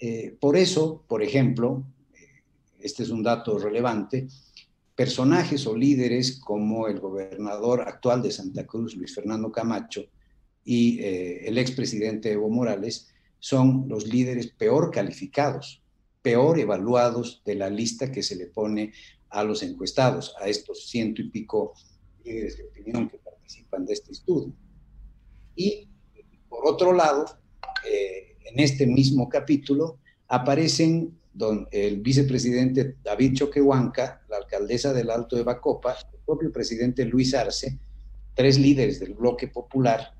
Eh, 0.00 0.36
por 0.40 0.56
eso, 0.56 1.04
por 1.06 1.22
ejemplo, 1.22 1.84
este 2.80 3.04
es 3.04 3.10
un 3.10 3.22
dato 3.22 3.60
relevante, 3.60 4.26
personajes 4.96 5.68
o 5.68 5.76
líderes 5.76 6.40
como 6.40 6.88
el 6.88 6.98
gobernador 6.98 7.82
actual 7.82 8.22
de 8.22 8.32
Santa 8.32 8.66
Cruz, 8.66 8.96
Luis 8.96 9.14
Fernando 9.14 9.52
Camacho, 9.52 10.08
y 10.70 11.00
eh, 11.00 11.48
el 11.48 11.56
expresidente 11.56 12.30
Evo 12.30 12.50
Morales, 12.50 13.08
son 13.38 13.86
los 13.88 14.06
líderes 14.06 14.48
peor 14.48 14.90
calificados 14.90 15.80
peor 16.20 16.58
evaluados 16.58 17.40
de 17.46 17.54
la 17.54 17.70
lista 17.70 18.12
que 18.12 18.22
se 18.22 18.36
le 18.36 18.48
pone 18.48 18.92
a 19.30 19.44
los 19.44 19.62
encuestados, 19.62 20.34
a 20.38 20.46
estos 20.46 20.86
ciento 20.90 21.22
y 21.22 21.30
pico 21.30 21.72
líderes 22.22 22.58
de 22.58 22.64
opinión 22.64 23.08
que 23.08 23.16
participan 23.16 23.86
de 23.86 23.94
este 23.94 24.12
estudio. 24.12 24.52
Y 25.56 25.88
por 26.50 26.66
otro 26.66 26.92
lado, 26.92 27.24
eh, 27.90 28.36
en 28.44 28.60
este 28.60 28.86
mismo 28.86 29.26
capítulo 29.26 30.00
aparecen 30.26 31.18
don, 31.32 31.66
el 31.70 32.02
vicepresidente 32.02 32.96
David 33.02 33.32
Choquehuanca, 33.36 34.22
la 34.28 34.36
alcaldesa 34.36 34.92
del 34.92 35.08
Alto 35.08 35.34
de 35.34 35.44
Bacopa, 35.44 35.96
el 36.12 36.20
propio 36.26 36.52
presidente 36.52 37.06
Luis 37.06 37.32
Arce, 37.32 37.78
tres 38.34 38.58
líderes 38.58 39.00
del 39.00 39.14
bloque 39.14 39.48
popular 39.48 40.17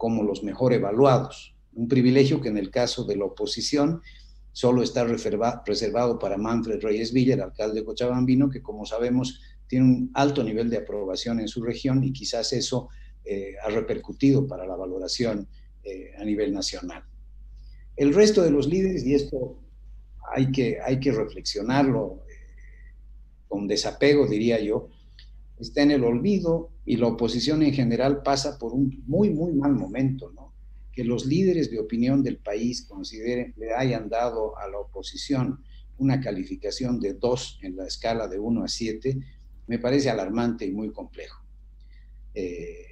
como 0.00 0.22
los 0.22 0.42
mejor 0.42 0.72
evaluados. 0.72 1.54
Un 1.74 1.86
privilegio 1.86 2.40
que 2.40 2.48
en 2.48 2.56
el 2.56 2.70
caso 2.70 3.04
de 3.04 3.16
la 3.16 3.26
oposición 3.26 4.00
solo 4.50 4.82
está 4.82 5.04
reservado 5.04 6.18
para 6.18 6.38
Manfred 6.38 6.80
Reyes 6.80 7.12
Villa, 7.12 7.34
el 7.34 7.42
alcalde 7.42 7.80
de 7.80 7.84
Cochabambino, 7.84 8.48
que 8.48 8.62
como 8.62 8.86
sabemos 8.86 9.42
tiene 9.66 9.84
un 9.84 10.10
alto 10.14 10.42
nivel 10.42 10.70
de 10.70 10.78
aprobación 10.78 11.38
en 11.38 11.48
su 11.48 11.62
región 11.62 12.02
y 12.02 12.14
quizás 12.14 12.54
eso 12.54 12.88
eh, 13.26 13.56
ha 13.62 13.68
repercutido 13.68 14.46
para 14.46 14.66
la 14.66 14.74
valoración 14.74 15.46
eh, 15.84 16.12
a 16.18 16.24
nivel 16.24 16.54
nacional. 16.54 17.04
El 17.94 18.14
resto 18.14 18.40
de 18.40 18.52
los 18.52 18.68
líderes, 18.68 19.04
y 19.04 19.12
esto 19.12 19.58
hay 20.34 20.50
que, 20.50 20.80
hay 20.80 20.98
que 20.98 21.12
reflexionarlo 21.12 22.22
eh, 22.26 22.96
con 23.48 23.68
desapego, 23.68 24.26
diría 24.26 24.58
yo, 24.60 24.88
está 25.60 25.82
en 25.82 25.90
el 25.90 26.04
olvido 26.04 26.70
y 26.84 26.96
la 26.96 27.06
oposición 27.06 27.62
en 27.62 27.72
general 27.72 28.22
pasa 28.22 28.58
por 28.58 28.72
un 28.72 29.02
muy, 29.06 29.30
muy 29.30 29.52
mal 29.52 29.74
momento, 29.74 30.32
¿no? 30.32 30.54
Que 30.92 31.04
los 31.04 31.26
líderes 31.26 31.70
de 31.70 31.78
opinión 31.78 32.22
del 32.22 32.38
país 32.38 32.82
consideren, 32.82 33.54
le 33.56 33.74
hayan 33.74 34.08
dado 34.08 34.56
a 34.58 34.68
la 34.68 34.78
oposición 34.78 35.62
una 35.98 36.20
calificación 36.20 36.98
de 36.98 37.14
2 37.14 37.60
en 37.62 37.76
la 37.76 37.86
escala 37.86 38.26
de 38.26 38.38
1 38.38 38.64
a 38.64 38.68
7, 38.68 39.18
me 39.66 39.78
parece 39.78 40.10
alarmante 40.10 40.64
y 40.64 40.72
muy 40.72 40.90
complejo. 40.90 41.44
Eh, 42.34 42.86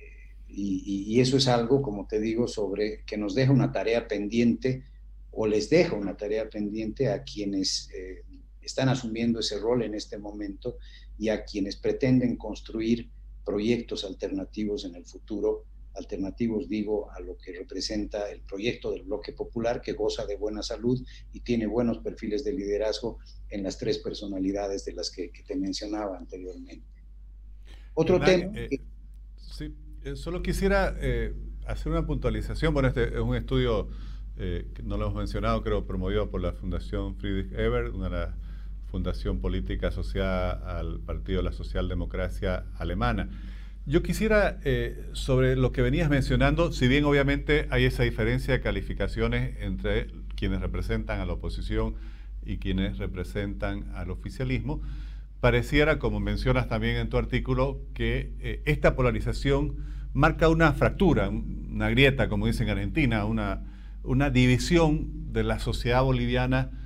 y, 0.48 1.20
eso 1.20 1.36
es 1.36 1.48
algo, 1.48 1.82
como 1.82 2.06
te 2.06 2.20
digo, 2.20 2.48
sobre 2.48 3.04
que 3.04 3.16
nos 3.16 3.34
deja 3.34 3.52
una 3.52 3.72
tarea 3.72 4.06
pendiente 4.06 4.84
o 5.30 5.46
les 5.46 5.70
deja 5.70 5.94
una 5.94 6.16
tarea 6.16 6.48
pendiente 6.48 7.08
a 7.08 7.22
quienes 7.22 7.90
eh, 7.94 8.22
están 8.60 8.88
asumiendo 8.88 9.40
ese 9.40 9.58
rol 9.58 9.82
en 9.82 9.94
este 9.94 10.18
momento 10.18 10.78
y 11.18 11.28
a 11.28 11.44
quienes 11.44 11.76
pretenden 11.76 12.36
construir 12.36 13.10
proyectos 13.44 14.04
alternativos 14.04 14.84
en 14.84 14.94
el 14.94 15.04
futuro, 15.04 15.64
alternativos 15.94 16.68
digo 16.68 17.10
a 17.10 17.20
lo 17.20 17.36
que 17.36 17.52
representa 17.52 18.30
el 18.30 18.40
proyecto 18.42 18.92
del 18.92 19.02
bloque 19.02 19.32
popular 19.32 19.80
que 19.80 19.92
goza 19.92 20.26
de 20.26 20.36
buena 20.36 20.62
salud 20.62 21.02
y 21.32 21.40
tiene 21.40 21.66
buenos 21.66 21.98
perfiles 21.98 22.44
de 22.44 22.52
liderazgo 22.52 23.18
en 23.50 23.62
las 23.62 23.78
tres 23.78 23.98
personalidades 23.98 24.84
de 24.84 24.92
las 24.92 25.10
que, 25.10 25.32
te 25.46 25.56
mencionaba 25.56 26.16
anteriormente. 26.16 26.86
Otro 27.94 28.20
tema... 28.20 28.52
Eh, 28.54 28.80
sí, 29.36 29.74
eh, 30.04 30.14
solo 30.14 30.42
quisiera 30.42 30.96
eh, 31.00 31.34
hacer 31.66 31.90
una 31.90 32.06
puntualización. 32.06 32.72
Bueno, 32.72 32.88
este 32.88 33.04
es 33.08 33.20
un 33.20 33.34
estudio 33.34 33.88
que 34.36 34.84
no 34.84 34.96
lo 34.96 35.06
hemos 35.06 35.16
mencionado, 35.16 35.60
creo, 35.64 35.84
promovido 35.84 36.30
por 36.30 36.40
la 36.40 36.52
Fundación 36.52 37.16
Friedrich 37.16 37.50
Ebert, 37.54 37.92
una 37.92 38.04
de 38.04 38.10
las 38.10 38.34
fundación 38.90 39.40
política 39.40 39.88
asociada 39.88 40.78
al 40.78 41.00
Partido 41.00 41.38
de 41.38 41.44
la 41.44 41.52
Socialdemocracia 41.52 42.64
Alemana. 42.78 43.28
Yo 43.86 44.02
quisiera, 44.02 44.58
eh, 44.64 45.08
sobre 45.12 45.56
lo 45.56 45.72
que 45.72 45.80
venías 45.80 46.10
mencionando, 46.10 46.72
si 46.72 46.88
bien 46.88 47.04
obviamente 47.04 47.68
hay 47.70 47.84
esa 47.84 48.02
diferencia 48.02 48.52
de 48.52 48.60
calificaciones 48.60 49.56
entre 49.60 50.08
quienes 50.36 50.60
representan 50.60 51.20
a 51.20 51.26
la 51.26 51.32
oposición 51.32 51.94
y 52.44 52.58
quienes 52.58 52.98
representan 52.98 53.90
al 53.94 54.10
oficialismo, 54.10 54.82
pareciera, 55.40 55.98
como 55.98 56.20
mencionas 56.20 56.68
también 56.68 56.96
en 56.96 57.08
tu 57.08 57.16
artículo, 57.16 57.80
que 57.94 58.32
eh, 58.40 58.62
esta 58.66 58.94
polarización 58.94 59.76
marca 60.12 60.48
una 60.48 60.72
fractura, 60.72 61.28
una 61.28 61.88
grieta, 61.90 62.28
como 62.28 62.46
dicen 62.46 62.68
en 62.68 62.76
Argentina, 62.76 63.24
una, 63.24 63.62
una 64.02 64.30
división 64.30 65.32
de 65.32 65.44
la 65.44 65.58
sociedad 65.58 66.02
boliviana 66.02 66.77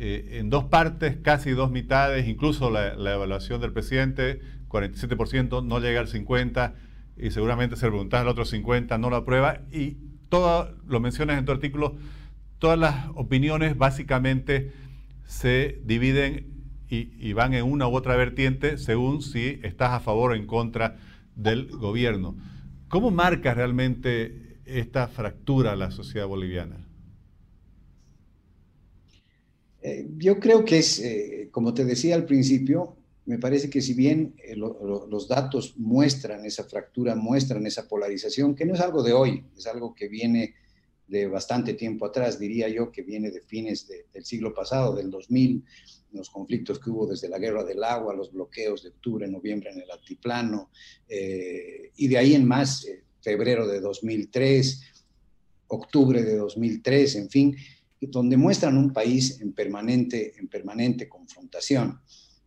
eh, 0.00 0.38
en 0.38 0.48
dos 0.48 0.62
partes, 0.64 1.16
casi 1.16 1.50
dos 1.50 1.72
mitades, 1.72 2.28
incluso 2.28 2.70
la, 2.70 2.92
evaluación 2.92 3.60
del 3.60 3.72
presidente, 3.72 4.40
47%, 4.68 5.64
no 5.64 5.80
llega 5.80 5.98
al 5.98 6.06
50%, 6.06 6.72
y 7.16 7.32
seguramente 7.32 7.74
se 7.74 7.88
pregunta 7.88 8.20
al 8.20 8.28
otro 8.28 8.44
50%, 8.44 9.00
no 9.00 9.10
lo 9.10 9.16
aprueba, 9.16 9.62
y 9.72 9.96
todo, 10.28 10.72
lo 10.86 11.00
mencionas 11.00 11.36
en 11.36 11.44
tu 11.44 11.50
artículo, 11.50 11.96
todas 12.60 12.78
las 12.78 13.06
opiniones 13.16 13.76
básicamente 13.76 14.72
se 15.24 15.80
dividen 15.84 16.46
y, 16.88 17.10
y, 17.18 17.32
van 17.32 17.52
en 17.54 17.64
una 17.64 17.88
u 17.88 17.94
otra 17.96 18.14
vertiente 18.14 18.78
según 18.78 19.20
si 19.20 19.58
estás 19.64 19.90
a 19.90 20.00
favor 20.00 20.30
o 20.30 20.34
en 20.36 20.46
contra 20.46 20.96
del 21.34 21.66
gobierno. 21.66 22.36
¿Cómo 22.86 23.10
marca 23.10 23.52
realmente 23.52 24.60
esta 24.64 25.08
fractura 25.08 25.74
la 25.74 25.90
sociedad 25.90 26.28
boliviana? 26.28 26.87
Eh, 29.82 30.08
yo 30.16 30.40
creo 30.40 30.64
que 30.64 30.78
es, 30.78 30.98
eh, 30.98 31.48
como 31.50 31.72
te 31.72 31.84
decía 31.84 32.14
al 32.14 32.26
principio, 32.26 32.96
me 33.26 33.38
parece 33.38 33.68
que 33.70 33.80
si 33.80 33.94
bien 33.94 34.34
eh, 34.42 34.56
los 34.56 35.28
datos 35.28 35.74
muestran 35.76 36.44
esa 36.44 36.64
fractura, 36.64 37.14
muestran 37.14 37.66
esa 37.66 37.86
polarización, 37.86 38.54
que 38.54 38.64
no 38.64 38.74
es 38.74 38.80
algo 38.80 39.02
de 39.02 39.12
hoy, 39.12 39.44
es 39.56 39.66
algo 39.66 39.94
que 39.94 40.08
viene 40.08 40.54
de 41.06 41.26
bastante 41.26 41.74
tiempo 41.74 42.06
atrás, 42.06 42.38
diría 42.38 42.68
yo, 42.68 42.90
que 42.90 43.02
viene 43.02 43.30
de 43.30 43.40
fines 43.40 43.86
del 43.86 44.24
siglo 44.24 44.52
pasado, 44.52 44.94
del 44.94 45.10
2000, 45.10 45.64
los 46.12 46.28
conflictos 46.28 46.78
que 46.78 46.90
hubo 46.90 47.06
desde 47.06 47.28
la 47.28 47.38
guerra 47.38 47.64
del 47.64 47.82
agua, 47.82 48.14
los 48.14 48.32
bloqueos 48.32 48.82
de 48.82 48.90
octubre, 48.90 49.26
noviembre 49.26 49.70
en 49.70 49.80
el 49.80 49.90
altiplano, 49.90 50.70
y 51.08 52.08
de 52.08 52.18
ahí 52.18 52.34
en 52.34 52.46
más, 52.46 52.86
febrero 53.22 53.66
de 53.66 53.80
2003, 53.80 54.82
octubre 55.68 56.22
de 56.22 56.36
2003, 56.36 57.16
en 57.16 57.30
fin, 57.30 57.56
donde 58.00 58.36
muestran 58.36 58.76
un 58.76 58.92
país 58.92 59.40
en 59.40 59.52
permanente, 59.52 60.34
en 60.38 60.48
permanente 60.48 61.08
confrontación, 61.08 62.00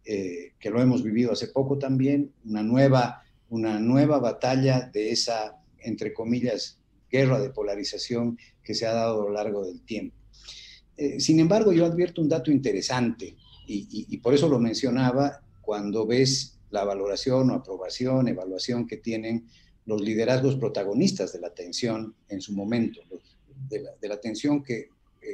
eh, 0.05 0.53
que 0.59 0.69
lo 0.69 0.81
hemos 0.81 1.03
vivido 1.03 1.31
hace 1.31 1.47
poco 1.47 1.77
también, 1.77 2.33
una 2.45 2.63
nueva, 2.63 3.23
una 3.49 3.79
nueva 3.79 4.19
batalla 4.19 4.89
de 4.91 5.11
esa, 5.11 5.61
entre 5.79 6.13
comillas, 6.13 6.79
guerra 7.09 7.39
de 7.39 7.49
polarización 7.49 8.37
que 8.63 8.73
se 8.73 8.85
ha 8.85 8.93
dado 8.93 9.21
a 9.21 9.25
lo 9.25 9.31
largo 9.31 9.65
del 9.65 9.81
tiempo. 9.81 10.15
Eh, 10.97 11.19
sin 11.19 11.39
embargo, 11.39 11.73
yo 11.73 11.85
advierto 11.85 12.21
un 12.21 12.29
dato 12.29 12.51
interesante 12.51 13.35
y, 13.67 14.17
por 14.17 14.33
eso 14.33 14.49
lo 14.49 14.59
mencionaba 14.59 15.41
cuando 15.61 16.05
ves 16.05 16.59
la 16.69 16.83
valoración 16.83 17.49
o 17.51 17.55
aprobación, 17.55 18.27
evaluación 18.27 18.85
que 18.85 18.97
tienen 18.97 19.47
los 19.85 20.01
liderazgos 20.01 20.55
protagonistas 20.55 21.33
de 21.33 21.39
la 21.39 21.47
atención 21.47 22.15
en 22.27 22.41
su 22.41 22.53
momento, 22.53 23.01
de 23.69 24.07
la, 24.07 24.13
atención 24.13 24.61
que 24.61 24.89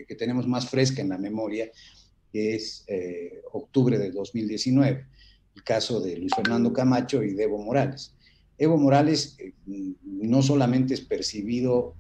que 0.08 0.16
tenemos 0.16 0.48
más 0.48 0.70
fresca 0.70 1.02
en 1.02 1.10
la 1.10 1.18
memoria, 1.18 1.72
que 2.32 2.56
es 2.56 2.84
eh, 2.88 3.42
octubre 3.52 3.98
de 3.98 4.12
2019, 4.12 5.06
el 5.56 5.64
caso 5.64 6.00
de 6.02 6.18
Luis 6.18 6.34
Fernando 6.36 6.72
Camacho 6.74 7.24
y 7.24 7.34
de 7.34 7.44
Evo 7.44 7.58
Morales. 7.58 8.14
Evo 8.58 8.78
Morales 8.78 9.38
eh, 9.40 9.54
no 10.04 10.42
solamente 10.42 10.94
es 10.94 11.02
percibido 11.02 11.96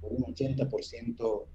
por 0.00 0.12
un 0.12 0.22
80% 0.22 1.46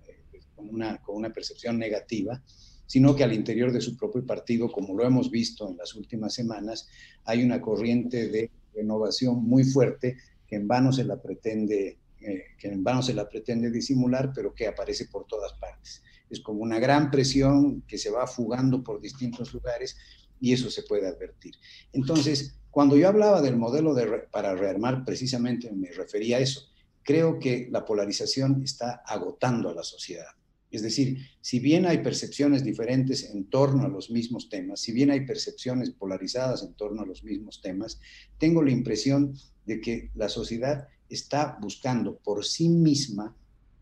con, 0.56 0.70
una, 0.70 1.02
con 1.02 1.16
una 1.16 1.34
percepción 1.34 1.80
negativa, 1.80 2.42
sino 2.86 3.16
que 3.16 3.24
al 3.24 3.34
interior 3.34 3.72
de 3.72 3.82
su 3.82 3.98
propio 3.98 4.26
partido, 4.26 4.72
como 4.72 4.96
lo 4.96 5.06
hemos 5.06 5.32
visto 5.32 5.68
en 5.70 5.78
las 5.78 5.96
últimas 5.96 6.34
semanas, 6.34 6.88
hay 7.24 7.44
una 7.44 7.62
corriente 7.62 8.28
de 8.30 8.52
renovación 8.74 9.44
muy 9.44 9.64
fuerte 9.64 10.18
que 10.48 10.58
en 10.58 10.68
vano 10.68 10.92
se 10.92 11.04
la 11.04 11.22
pretende 11.22 11.98
eh, 12.26 12.56
que 12.58 12.70
en 12.70 12.84
vano 12.84 13.02
se 13.02 13.14
la 13.14 13.30
pretende 13.30 13.70
disimular, 13.70 14.32
pero 14.34 14.54
que 14.54 14.68
aparece 14.68 15.06
por 15.06 15.26
todas 15.26 15.54
partes. 15.54 16.02
Es 16.30 16.40
como 16.40 16.62
una 16.62 16.80
gran 16.80 17.12
presión 17.12 17.84
que 17.88 17.98
se 17.98 18.10
va 18.10 18.26
fugando 18.26 18.84
por 18.84 19.00
distintos 19.00 19.54
lugares 19.54 19.96
y 20.40 20.54
eso 20.54 20.70
se 20.70 20.84
puede 20.84 21.08
advertir. 21.08 21.56
Entonces, 21.94 22.60
cuando 22.72 22.98
yo 22.98 23.08
hablaba 23.08 23.42
del 23.42 23.58
modelo 23.58 23.94
de 23.94 24.28
para 24.32 24.56
rearmar, 24.56 25.06
precisamente 25.06 25.72
me 25.72 25.92
refería 25.92 26.38
a 26.38 26.40
eso. 26.42 26.62
Creo 27.04 27.40
que 27.40 27.68
la 27.70 27.86
polarización 27.86 28.64
está 28.64 29.04
agotando 29.06 29.70
a 29.70 29.76
la 29.76 29.84
sociedad. 29.84 30.28
Es 30.72 30.82
decir, 30.82 31.20
si 31.40 31.60
bien 31.60 31.86
hay 31.86 32.00
percepciones 32.00 32.64
diferentes 32.64 33.30
en 33.30 33.50
torno 33.50 33.86
a 33.86 33.88
los 33.88 34.10
mismos 34.10 34.50
temas, 34.50 34.82
si 34.82 34.92
bien 34.92 35.12
hay 35.12 35.26
percepciones 35.26 35.92
polarizadas 35.92 36.64
en 36.64 36.74
torno 36.74 37.04
a 37.04 37.06
los 37.06 37.24
mismos 37.24 37.62
temas, 37.62 38.00
tengo 38.40 38.62
la 38.62 38.72
impresión 38.72 39.38
de 39.66 39.80
que 39.80 40.12
la 40.16 40.28
sociedad 40.28 40.88
está 41.10 41.58
buscando 41.62 42.18
por 42.18 42.44
sí 42.44 42.70
misma, 42.70 43.36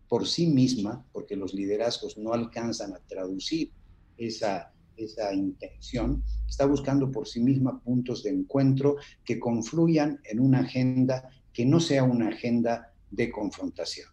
por 0.08 0.28
sí 0.28 0.48
misma, 0.48 1.06
porque 1.12 1.36
los 1.36 1.54
liderazgos 1.54 2.18
no 2.18 2.34
alcanzan 2.34 2.94
a 2.94 3.00
traducir 3.00 3.72
esa, 4.18 4.72
esa 4.96 5.34
intención, 5.34 6.24
está 6.48 6.66
buscando 6.66 7.12
por 7.12 7.28
sí 7.28 7.40
misma 7.40 7.82
puntos 7.82 8.22
de 8.24 8.30
encuentro 8.30 8.98
que 9.26 9.40
confluyan 9.40 10.20
en 10.24 10.40
una 10.40 10.60
agenda 10.60 11.30
que 11.52 11.66
no 11.66 11.80
sea 11.80 12.04
una 12.04 12.30
agenda 12.30 12.94
de 13.10 13.32
confrontación. 13.32 14.10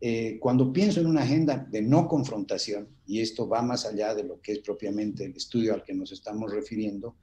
eh, 0.00 0.38
cuando 0.38 0.70
pienso 0.70 1.00
en 1.00 1.06
una 1.06 1.22
agenda 1.22 1.66
de 1.70 1.80
no 1.80 2.06
confrontación, 2.06 2.88
y 3.06 3.20
esto 3.20 3.48
va 3.48 3.62
más 3.62 3.86
allá 3.86 4.14
de 4.14 4.24
lo 4.24 4.38
que 4.40 4.52
es 4.52 4.58
propiamente 4.58 5.24
el 5.24 5.34
estudio 5.34 5.72
al 5.72 5.82
que 5.82 5.94
nos 5.94 6.12
estamos 6.12 6.52
refiriendo, 6.52 7.16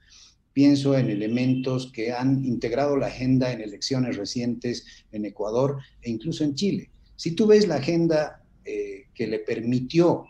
pienso 0.52 0.96
en 0.96 1.10
elementos 1.10 1.90
que 1.92 2.12
han 2.12 2.44
integrado 2.44 2.96
la 2.96 3.06
agenda 3.06 3.52
en 3.52 3.60
elecciones 3.60 4.16
recientes 4.16 4.84
en 5.12 5.24
Ecuador 5.24 5.78
e 6.00 6.10
incluso 6.10 6.44
en 6.44 6.54
Chile. 6.54 6.90
Si 7.16 7.32
tú 7.32 7.46
ves 7.46 7.66
la 7.66 7.76
agenda 7.76 8.44
eh, 8.64 9.06
que 9.14 9.26
le 9.26 9.40
permitió 9.40 10.24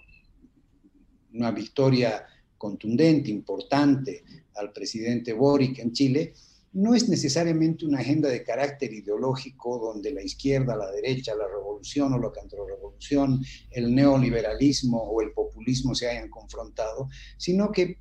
una 1.34 1.50
victoria 1.50 2.26
contundente, 2.58 3.30
importante 3.30 4.24
al 4.54 4.72
presidente 4.72 5.32
Boric 5.32 5.78
en 5.78 5.92
Chile, 5.92 6.34
no 6.74 6.94
es 6.94 7.08
necesariamente 7.08 7.84
una 7.84 7.98
agenda 7.98 8.28
de 8.28 8.42
carácter 8.42 8.92
ideológico 8.92 9.78
donde 9.78 10.10
la 10.10 10.22
izquierda, 10.22 10.76
la 10.76 10.90
derecha, 10.90 11.34
la 11.34 11.46
revolución 11.46 12.12
o 12.14 12.18
la 12.18 12.30
contrarrevolución, 12.30 13.44
el 13.70 13.94
neoliberalismo 13.94 15.02
o 15.02 15.20
el 15.20 15.32
populismo 15.32 15.94
se 15.94 16.08
hayan 16.08 16.30
confrontado, 16.30 17.08
sino 17.36 17.70
que 17.70 17.98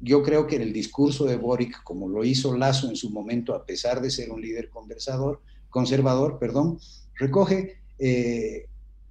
yo 0.00 0.22
creo 0.22 0.46
que 0.46 0.56
en 0.56 0.62
el 0.62 0.72
discurso 0.72 1.24
de 1.24 1.36
Boric, 1.36 1.82
como 1.82 2.08
lo 2.08 2.24
hizo 2.24 2.56
Lazo 2.56 2.88
en 2.88 2.96
su 2.96 3.10
momento, 3.10 3.54
a 3.54 3.64
pesar 3.64 4.00
de 4.00 4.10
ser 4.10 4.30
un 4.30 4.40
líder 4.40 4.68
conversador, 4.68 5.40
conservador, 5.70 6.38
perdón, 6.38 6.78
recoge 7.14 7.78
eh, 7.98 8.66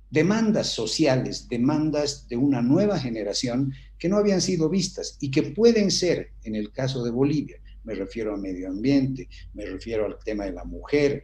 demandas 0.09 0.67
sociales, 0.67 1.47
demandas 1.49 2.27
de 2.27 2.37
una 2.37 2.61
nueva 2.61 2.99
generación 2.99 3.73
que 3.97 4.09
no 4.09 4.17
habían 4.17 4.41
sido 4.41 4.69
vistas 4.69 5.17
y 5.19 5.31
que 5.31 5.43
pueden 5.43 5.91
ser, 5.91 6.31
en 6.43 6.55
el 6.55 6.71
caso 6.71 7.03
de 7.03 7.11
Bolivia, 7.11 7.59
me 7.83 7.95
refiero 7.95 8.33
a 8.33 8.37
medio 8.37 8.67
ambiente, 8.67 9.29
me 9.53 9.65
refiero 9.65 10.05
al 10.05 10.17
tema 10.23 10.45
de 10.45 10.53
la 10.53 10.63
mujer 10.63 11.23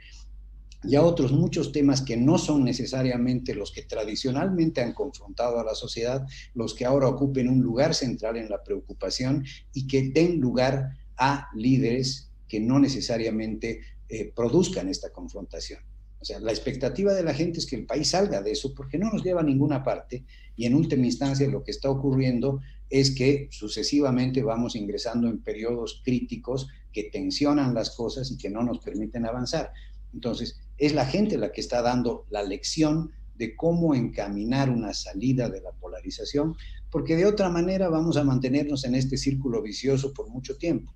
y 0.84 0.96
a 0.96 1.04
otros 1.04 1.32
muchos 1.32 1.72
temas 1.72 2.02
que 2.02 2.18
no 2.18 2.38
son 2.38 2.64
necesariamente 2.64 3.54
los 3.54 3.72
que 3.72 3.84
tradicionalmente 3.84 4.82
han 4.82 4.94
confrontado 4.94 5.60
a 5.60 5.64
la 5.64 5.76
sociedad, 5.76 6.26
los 6.56 6.74
que 6.74 6.86
ahora 6.86 7.08
ocupen 7.08 7.50
un 7.50 7.62
lugar 7.62 7.94
central 7.94 8.38
en 8.38 8.50
la 8.50 8.64
preocupación 8.64 9.46
y 9.74 9.88
que 9.88 10.10
den 10.10 10.40
lugar 10.40 10.90
a 11.18 11.50
líderes 11.56 12.32
que 12.48 12.60
no 12.60 12.80
necesariamente 12.80 13.82
eh, 14.10 14.32
produzcan 14.36 14.90
esta 14.90 15.12
confrontación. 15.12 15.80
O 16.20 16.26
sea, 16.26 16.40
la 16.40 16.52
expectativa 16.52 17.14
de 17.14 17.24
la 17.24 17.34
gente 17.34 17.60
es 17.60 17.66
que 17.66 17.76
el 17.76 17.86
país 17.86 18.10
salga 18.10 18.42
de 18.42 18.52
eso 18.52 18.74
porque 18.76 18.98
no 18.98 19.10
nos 19.10 19.24
lleva 19.24 19.42
a 19.42 19.44
ninguna 19.44 19.84
parte 19.84 20.24
y 20.56 20.66
en 20.66 20.76
última 20.76 21.06
instancia 21.06 21.48
lo 21.48 21.64
que 21.64 21.72
está 21.72 21.90
ocurriendo 21.90 22.60
es 22.90 23.12
que 23.12 23.48
sucesivamente 23.52 24.44
vamos 24.44 24.76
ingresando 24.76 25.28
en 25.28 25.42
periodos 25.42 26.02
críticos 26.04 26.68
que 26.92 27.06
tensionan 27.06 27.74
las 27.74 27.96
cosas 27.96 28.30
y 28.32 28.38
que 28.38 28.50
no 28.50 28.62
nos 28.62 28.80
permiten 28.80 29.26
avanzar. 29.26 29.72
Entonces, 30.14 30.60
es 30.78 30.94
la 30.94 31.06
gente 31.06 31.38
la 31.38 31.51
que 31.51 31.62
está 31.62 31.82
dando 31.82 32.25
la 32.30 32.44
lección 32.44 33.12
de 33.36 33.56
cómo 33.56 33.96
encaminar 33.96 34.70
una 34.70 34.94
salida 34.94 35.50
de 35.50 35.62
la 35.62 35.72
polarización, 35.72 36.56
porque 36.90 37.16
de 37.16 37.25
otra 37.25 37.50
manera 37.50 37.90
vamos 37.90 38.18
a 38.18 38.24
mantenernos 38.24 38.86
en 38.86 38.96
este 38.96 39.18
círculo 39.18 39.62
vicioso 39.62 40.13
por 40.13 40.30
mucho 40.30 40.58
tiempo, 40.58 40.94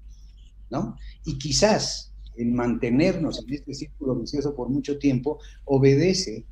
¿no? 0.70 0.96
Y 1.24 1.38
quizás 1.38 2.13
el 2.36 2.51
mantenernos 2.51 3.39
en 3.39 3.53
este 3.53 3.74
círculo 3.74 4.15
vicioso 4.15 4.55
por 4.55 4.70
mucho 4.70 5.00
tiempo 5.00 5.39
obedece 5.63 6.46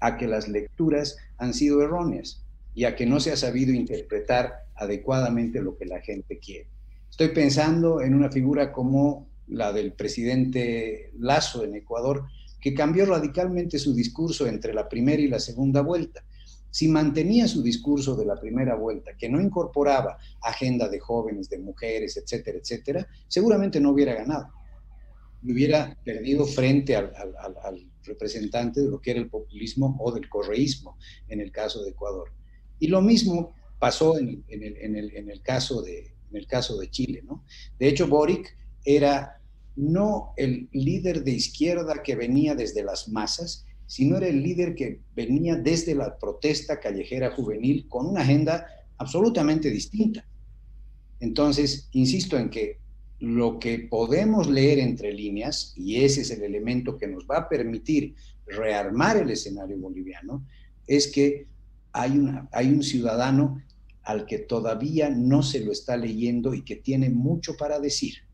a 0.00 0.16
que 0.16 0.26
las 0.26 0.48
lecturas 0.48 1.16
han 1.38 1.54
sido 1.54 1.82
erróneas 1.82 2.44
y 2.74 2.84
a 2.84 2.94
que 2.94 3.06
no 3.06 3.18
se 3.18 3.32
ha 3.32 3.36
sabido 3.36 3.72
interpretar 3.72 4.66
adecuadamente 4.74 5.62
lo 5.62 5.76
que 5.76 5.86
la 5.86 6.00
gente 6.00 6.38
quiere. 6.38 6.68
Estoy 7.10 7.28
pensando 7.28 8.02
en 8.02 8.14
una 8.14 8.30
figura 8.30 8.72
como 8.72 9.26
la 9.46 9.72
del 9.72 9.94
presidente 9.94 11.12
Lazo 11.18 11.64
en 11.64 11.74
Ecuador, 11.76 12.26
que 12.66 12.74
cambió 12.74 13.06
radicalmente 13.06 13.78
su 13.78 13.94
discurso 13.94 14.44
entre 14.44 14.74
la 14.74 14.88
primera 14.88 15.22
y 15.22 15.28
la 15.28 15.38
segunda 15.38 15.82
vuelta. 15.82 16.24
Si 16.68 16.88
mantenía 16.88 17.46
su 17.46 17.62
discurso 17.62 18.16
de 18.16 18.26
la 18.26 18.40
primera 18.40 18.74
vuelta, 18.74 19.16
que 19.16 19.28
no 19.28 19.40
incorporaba 19.40 20.18
agenda 20.42 20.88
de 20.88 20.98
jóvenes, 20.98 21.48
de 21.48 21.60
mujeres, 21.60 22.16
etcétera, 22.16 22.58
etcétera, 22.58 23.06
seguramente 23.28 23.78
no 23.78 23.90
hubiera 23.90 24.14
ganado. 24.14 24.48
Hubiera 25.44 25.96
perdido 26.04 26.44
frente 26.44 26.96
al, 26.96 27.12
representante 28.02 28.80
de 28.80 28.90
lo 28.90 29.00
que 29.00 29.12
era 29.12 29.20
el 29.20 29.30
populismo 29.30 29.96
o 30.00 30.10
del 30.10 30.28
correísmo 30.28 30.98
en 31.28 31.40
el 31.40 31.52
caso 31.52 31.84
de 31.84 31.90
Ecuador. 31.90 32.32
Y 32.80 32.88
lo 32.88 33.00
mismo 33.00 33.54
pasó 33.78 34.18
en, 34.18 34.44
el, 34.48 35.40
caso 35.40 35.82
de, 35.82 36.16
en 36.30 36.36
el 36.36 36.48
caso 36.48 36.76
de 36.78 36.90
Chile. 36.90 37.22
¿no? 37.24 37.44
De 37.78 37.86
hecho, 37.86 38.08
Boric 38.08 38.58
era 38.84 39.35
no 39.76 40.32
el 40.36 40.68
líder 40.72 41.22
de 41.22 41.32
izquierda 41.32 42.02
que 42.02 42.16
venía 42.16 42.54
desde 42.54 42.82
las 42.82 43.08
masas, 43.08 43.66
sino 43.86 44.16
era 44.16 44.26
el 44.26 44.42
líder 44.42 44.74
que 44.74 45.00
venía 45.14 45.56
desde 45.56 45.94
la 45.94 46.18
protesta 46.18 46.80
callejera 46.80 47.30
juvenil 47.30 47.86
con 47.88 48.06
una 48.06 48.22
agenda 48.22 48.66
absolutamente 48.98 49.70
distinta. 49.70 50.26
Entonces, 51.20 51.88
insisto 51.92 52.36
en 52.36 52.50
que 52.50 52.78
lo 53.20 53.58
que 53.58 53.78
podemos 53.78 54.48
leer 54.48 54.78
entre 54.78 55.12
líneas, 55.12 55.72
y 55.76 55.96
ese 55.96 56.22
es 56.22 56.30
el 56.30 56.42
elemento 56.42 56.98
que 56.98 57.06
nos 57.06 57.26
va 57.26 57.38
a 57.38 57.48
permitir 57.48 58.14
rearmar 58.46 59.16
el 59.16 59.30
escenario 59.30 59.78
boliviano, 59.78 60.44
es 60.86 61.08
que 61.08 61.46
hay, 61.92 62.18
una, 62.18 62.48
hay 62.52 62.68
un 62.68 62.82
ciudadano 62.82 63.62
al 64.02 64.26
que 64.26 64.38
todavía 64.38 65.10
no 65.10 65.42
se 65.42 65.60
lo 65.60 65.72
está 65.72 65.96
leyendo 65.96 66.54
y 66.54 66.62
que 66.62 66.76
tiene 66.76 67.08
mucho 67.10 67.56
para 67.56 67.80
decir. 67.80 68.25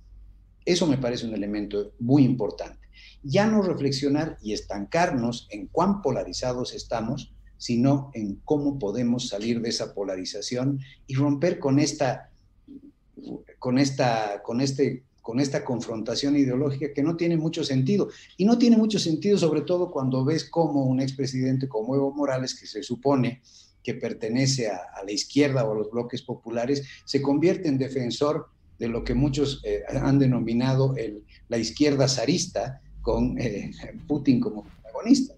Eso 0.64 0.86
me 0.86 0.98
parece 0.98 1.26
un 1.26 1.34
elemento 1.34 1.92
muy 1.98 2.24
importante. 2.24 2.88
Ya 3.22 3.46
no 3.46 3.62
reflexionar 3.62 4.38
y 4.42 4.52
estancarnos 4.52 5.46
en 5.50 5.68
cuán 5.68 6.02
polarizados 6.02 6.74
estamos, 6.74 7.34
sino 7.56 8.10
en 8.14 8.40
cómo 8.44 8.78
podemos 8.78 9.28
salir 9.28 9.60
de 9.60 9.68
esa 9.68 9.94
polarización 9.94 10.80
y 11.06 11.14
romper 11.14 11.58
con 11.58 11.78
esta, 11.78 12.30
con 13.58 13.78
esta, 13.78 14.42
con 14.42 14.60
este 14.60 15.04
con 15.22 15.38
esta 15.38 15.64
confrontación 15.64 16.36
ideológica 16.36 16.92
que 16.92 17.02
no 17.02 17.16
tiene 17.16 17.36
mucho 17.36 17.64
sentido. 17.64 18.08
Y 18.36 18.44
no 18.44 18.58
tiene 18.58 18.76
mucho 18.76 18.98
sentido 18.98 19.38
sobre 19.38 19.62
todo 19.62 19.90
cuando 19.90 20.24
ves 20.24 20.50
cómo 20.50 20.84
un 20.84 21.00
expresidente 21.00 21.68
como 21.68 21.94
Evo 21.94 22.12
Morales, 22.12 22.58
que 22.58 22.66
se 22.66 22.82
supone 22.82 23.40
que 23.82 23.94
pertenece 23.94 24.68
a, 24.68 24.80
la 25.04 25.12
izquierda 25.12 25.64
o 25.64 25.72
a 25.72 25.76
los 25.76 25.90
bloques 25.90 26.22
populares, 26.22 26.86
se 27.04 27.22
convierte 27.22 27.68
en 27.68 27.78
defensor 27.78 28.48
de 28.78 28.88
lo 28.88 29.04
que 29.04 29.14
muchos 29.14 29.60
eh, 29.64 29.82
han 29.88 30.18
denominado 30.18 30.96
el, 30.96 31.24
la 31.48 31.58
izquierda 31.58 32.08
zarista, 32.08 32.80
con 33.00 33.38
eh, 33.38 33.70
Putin 34.08 34.40
como 34.40 34.64
protagonista. 34.64 35.34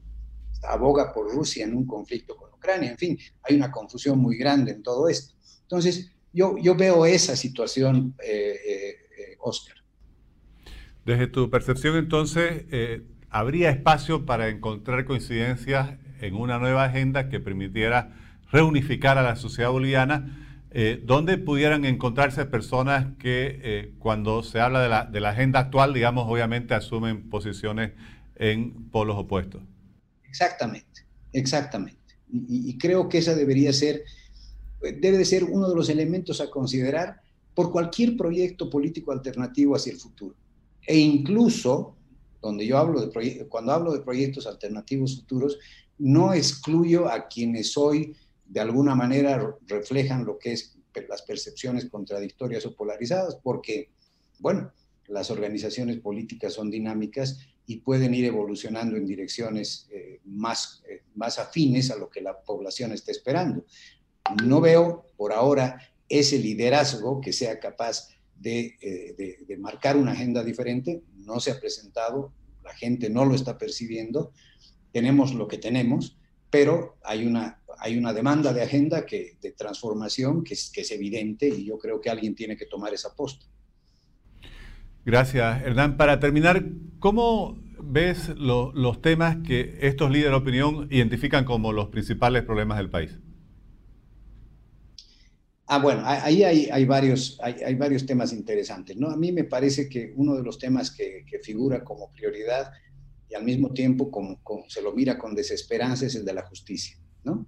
Aboga 0.69 1.13
por 1.13 1.31
Rusia 1.31 1.65
en 1.65 1.77
un 1.77 1.87
conflicto 1.87 2.37
con 2.37 2.53
Ucrania, 2.53 2.91
en 2.91 2.99
fin, 2.99 3.19
hay 3.43 3.57
una 3.57 3.71
confusión 3.71 4.19
muy 4.19 4.37
grande 4.39 4.73
en 4.73 4.83
todo 4.83 5.09
esto. 5.09 5.35
Entonces, 5.63 6.11
yo, 6.33 6.57
yo 6.59 6.75
veo 6.75 7.05
esa 7.05 7.37
situación 7.37 8.15
eh, 8.25 8.97
Oscar. 9.41 9.77
Desde 11.05 11.27
tu 11.27 11.51
percepción, 11.51 11.97
entonces, 11.97 12.65
¿habría 13.29 13.69
espacio 13.69 14.25
para 14.25 14.49
encontrar 14.49 15.05
coincidencias 15.05 15.99
en 16.23 16.35
una 16.35 16.59
nueva 16.59 16.85
agenda 16.85 17.29
que 17.29 17.41
permitiera 17.41 18.15
reunificar 18.51 19.19
a 19.19 19.23
la 19.23 19.37
sociedad 19.37 19.71
boliviana, 19.71 20.44
eh, 20.77 21.01
donde 21.05 21.39
pudieran 21.39 21.85
encontrarse 21.85 22.47
personas 22.47 23.17
que 23.21 23.61
eh, 23.63 23.95
cuando 24.01 24.43
se 24.43 24.59
habla 24.59 25.07
de 25.07 25.21
la, 25.21 25.29
agenda 25.31 25.61
actual, 25.61 25.95
digamos, 25.95 26.27
obviamente 26.29 26.75
asumen 26.75 27.31
posiciones 27.31 27.93
en 28.35 28.91
polos 28.91 29.17
opuestos? 29.17 29.63
Exactamente, 30.29 31.07
exactamente. 31.33 32.17
Y, 32.29 32.71
y 32.71 32.77
creo 32.77 33.09
que 33.09 33.19
esa 33.19 33.37
debería 33.37 33.73
ser, 33.73 34.03
debe 34.83 35.17
de 35.17 35.25
ser 35.25 35.45
uno 35.45 35.69
de 35.69 35.77
los 35.77 35.89
elementos 35.89 36.41
a 36.41 36.51
considerar 36.51 37.21
por 37.55 37.71
cualquier 37.71 38.17
proyecto 38.17 38.69
político 38.69 39.13
alternativo 39.13 39.77
hacia 39.77 39.93
el 39.93 40.01
futuro. 40.01 40.35
E 40.85 40.99
incluso, 40.99 41.95
donde 42.43 42.67
yo 42.67 42.79
hablo 42.79 43.01
de 43.01 43.47
cuando 43.49 43.71
hablo 43.71 43.93
de 43.93 44.01
proyectos 44.01 44.45
alternativos 44.49 45.21
futuros, 45.21 45.57
no 45.99 46.35
excluyo 46.35 47.09
a 47.09 47.29
quienes 47.29 47.77
hoy 47.77 48.17
de 48.47 48.61
alguna 48.61 48.95
manera 48.95 49.57
reflejan 49.67 50.25
lo 50.25 50.39
que 50.39 50.53
es 50.53 50.77
las 51.09 51.23
percepciones 51.23 51.87
contradictorias 51.87 52.65
o 52.67 52.75
polarizadas, 52.75 53.37
porque, 53.43 53.91
bueno, 54.39 54.73
las 55.09 55.31
organizaciones 55.31 55.99
políticas 55.99 56.53
son 56.53 56.71
dinámicas 56.71 57.41
y 57.67 57.79
pueden 57.79 58.15
ir 58.15 58.27
evolucionando 58.27 58.97
en 58.97 59.07
direcciones 59.07 59.89
eh, 59.91 60.21
más, 60.25 60.83
eh, 60.89 61.03
más 61.15 61.39
afines 61.39 61.91
a 61.91 61.97
lo 61.97 62.09
que 62.11 62.21
la 62.21 62.41
población 62.41 62.93
está 62.93 63.11
esperando. 63.11 63.65
No 64.45 64.61
veo 64.61 65.07
por 65.17 65.33
ahora 65.33 65.79
ese 66.09 66.39
liderazgo 66.39 67.21
que 67.21 67.33
sea 67.33 67.59
capaz 67.59 68.09
eh, 68.43 69.15
de, 69.47 69.57
marcar 69.57 69.97
una 69.97 70.13
agenda 70.13 70.43
diferente, 70.43 71.03
no 71.15 71.41
se 71.41 71.51
ha 71.51 71.61
presentado, 71.61 72.33
la 72.63 72.75
gente 72.75 73.09
no 73.09 73.25
lo 73.25 73.35
está 73.35 73.57
percibiendo, 73.57 74.33
tenemos 74.93 75.33
lo 75.35 75.49
que 75.49 75.57
tenemos, 75.57 76.19
pero 76.55 76.99
hay 77.03 77.27
una, 77.27 77.61
hay 77.81 77.99
una 77.99 78.13
demanda 78.13 78.53
de 78.53 78.63
agenda 78.63 79.05
que, 79.05 79.39
de 79.43 79.51
transformación 79.51 80.45
que 80.45 80.55
es, 80.55 80.71
que 80.73 80.83
es 80.83 80.93
evidente 80.93 81.49
y 81.49 81.65
yo 81.65 81.79
creo 81.79 82.01
que 82.01 82.11
alguien 82.11 82.37
tiene 82.37 82.57
que 82.57 82.67
tomar 82.67 82.95
esa 82.95 83.13
posta. 83.13 83.45
Gracias, 85.05 85.63
Hernán. 85.65 85.97
Para 85.97 86.21
terminar, 86.21 86.65
¿cómo 87.01 87.59
ves 87.83 88.29
los 88.37 89.03
temas 89.03 89.39
que 89.45 89.79
estos 89.81 90.13
líderes 90.13 90.31
de 90.31 90.37
opinión 90.37 90.87
identifican 90.93 91.45
como 91.45 91.73
los 91.73 91.89
principales 91.89 92.45
problemas 92.45 92.79
del 92.79 92.89
país? 92.89 93.19
Ah, 95.67 95.81
bueno, 95.81 96.03
ahí 96.05 96.45
hay, 96.45 96.85
varios, 96.85 97.37
hay, 97.43 97.75
varios 97.75 98.07
temas 98.07 98.33
interesantes. 98.33 98.97
¿no? 98.97 99.11
A 99.11 99.17
mí 99.17 99.33
me 99.33 99.43
parece 99.43 99.89
que 99.89 100.13
uno 100.15 100.37
de 100.37 100.45
los 100.45 100.59
temas 100.59 100.93
que, 100.93 101.25
figura 101.43 101.83
como 101.83 102.13
prioridad 102.13 102.71
y 103.29 103.35
al 103.35 103.45
mismo 103.45 103.73
tiempo 103.73 104.11
como, 104.11 104.41
se 104.69 104.83
lo 104.83 104.93
mira 104.93 105.19
con 105.19 105.35
desesperanza 105.35 106.07
es 106.07 106.15
el 106.15 106.25
de 106.25 106.35
la 106.35 106.43
justicia. 106.43 106.99
¿no? 107.25 107.47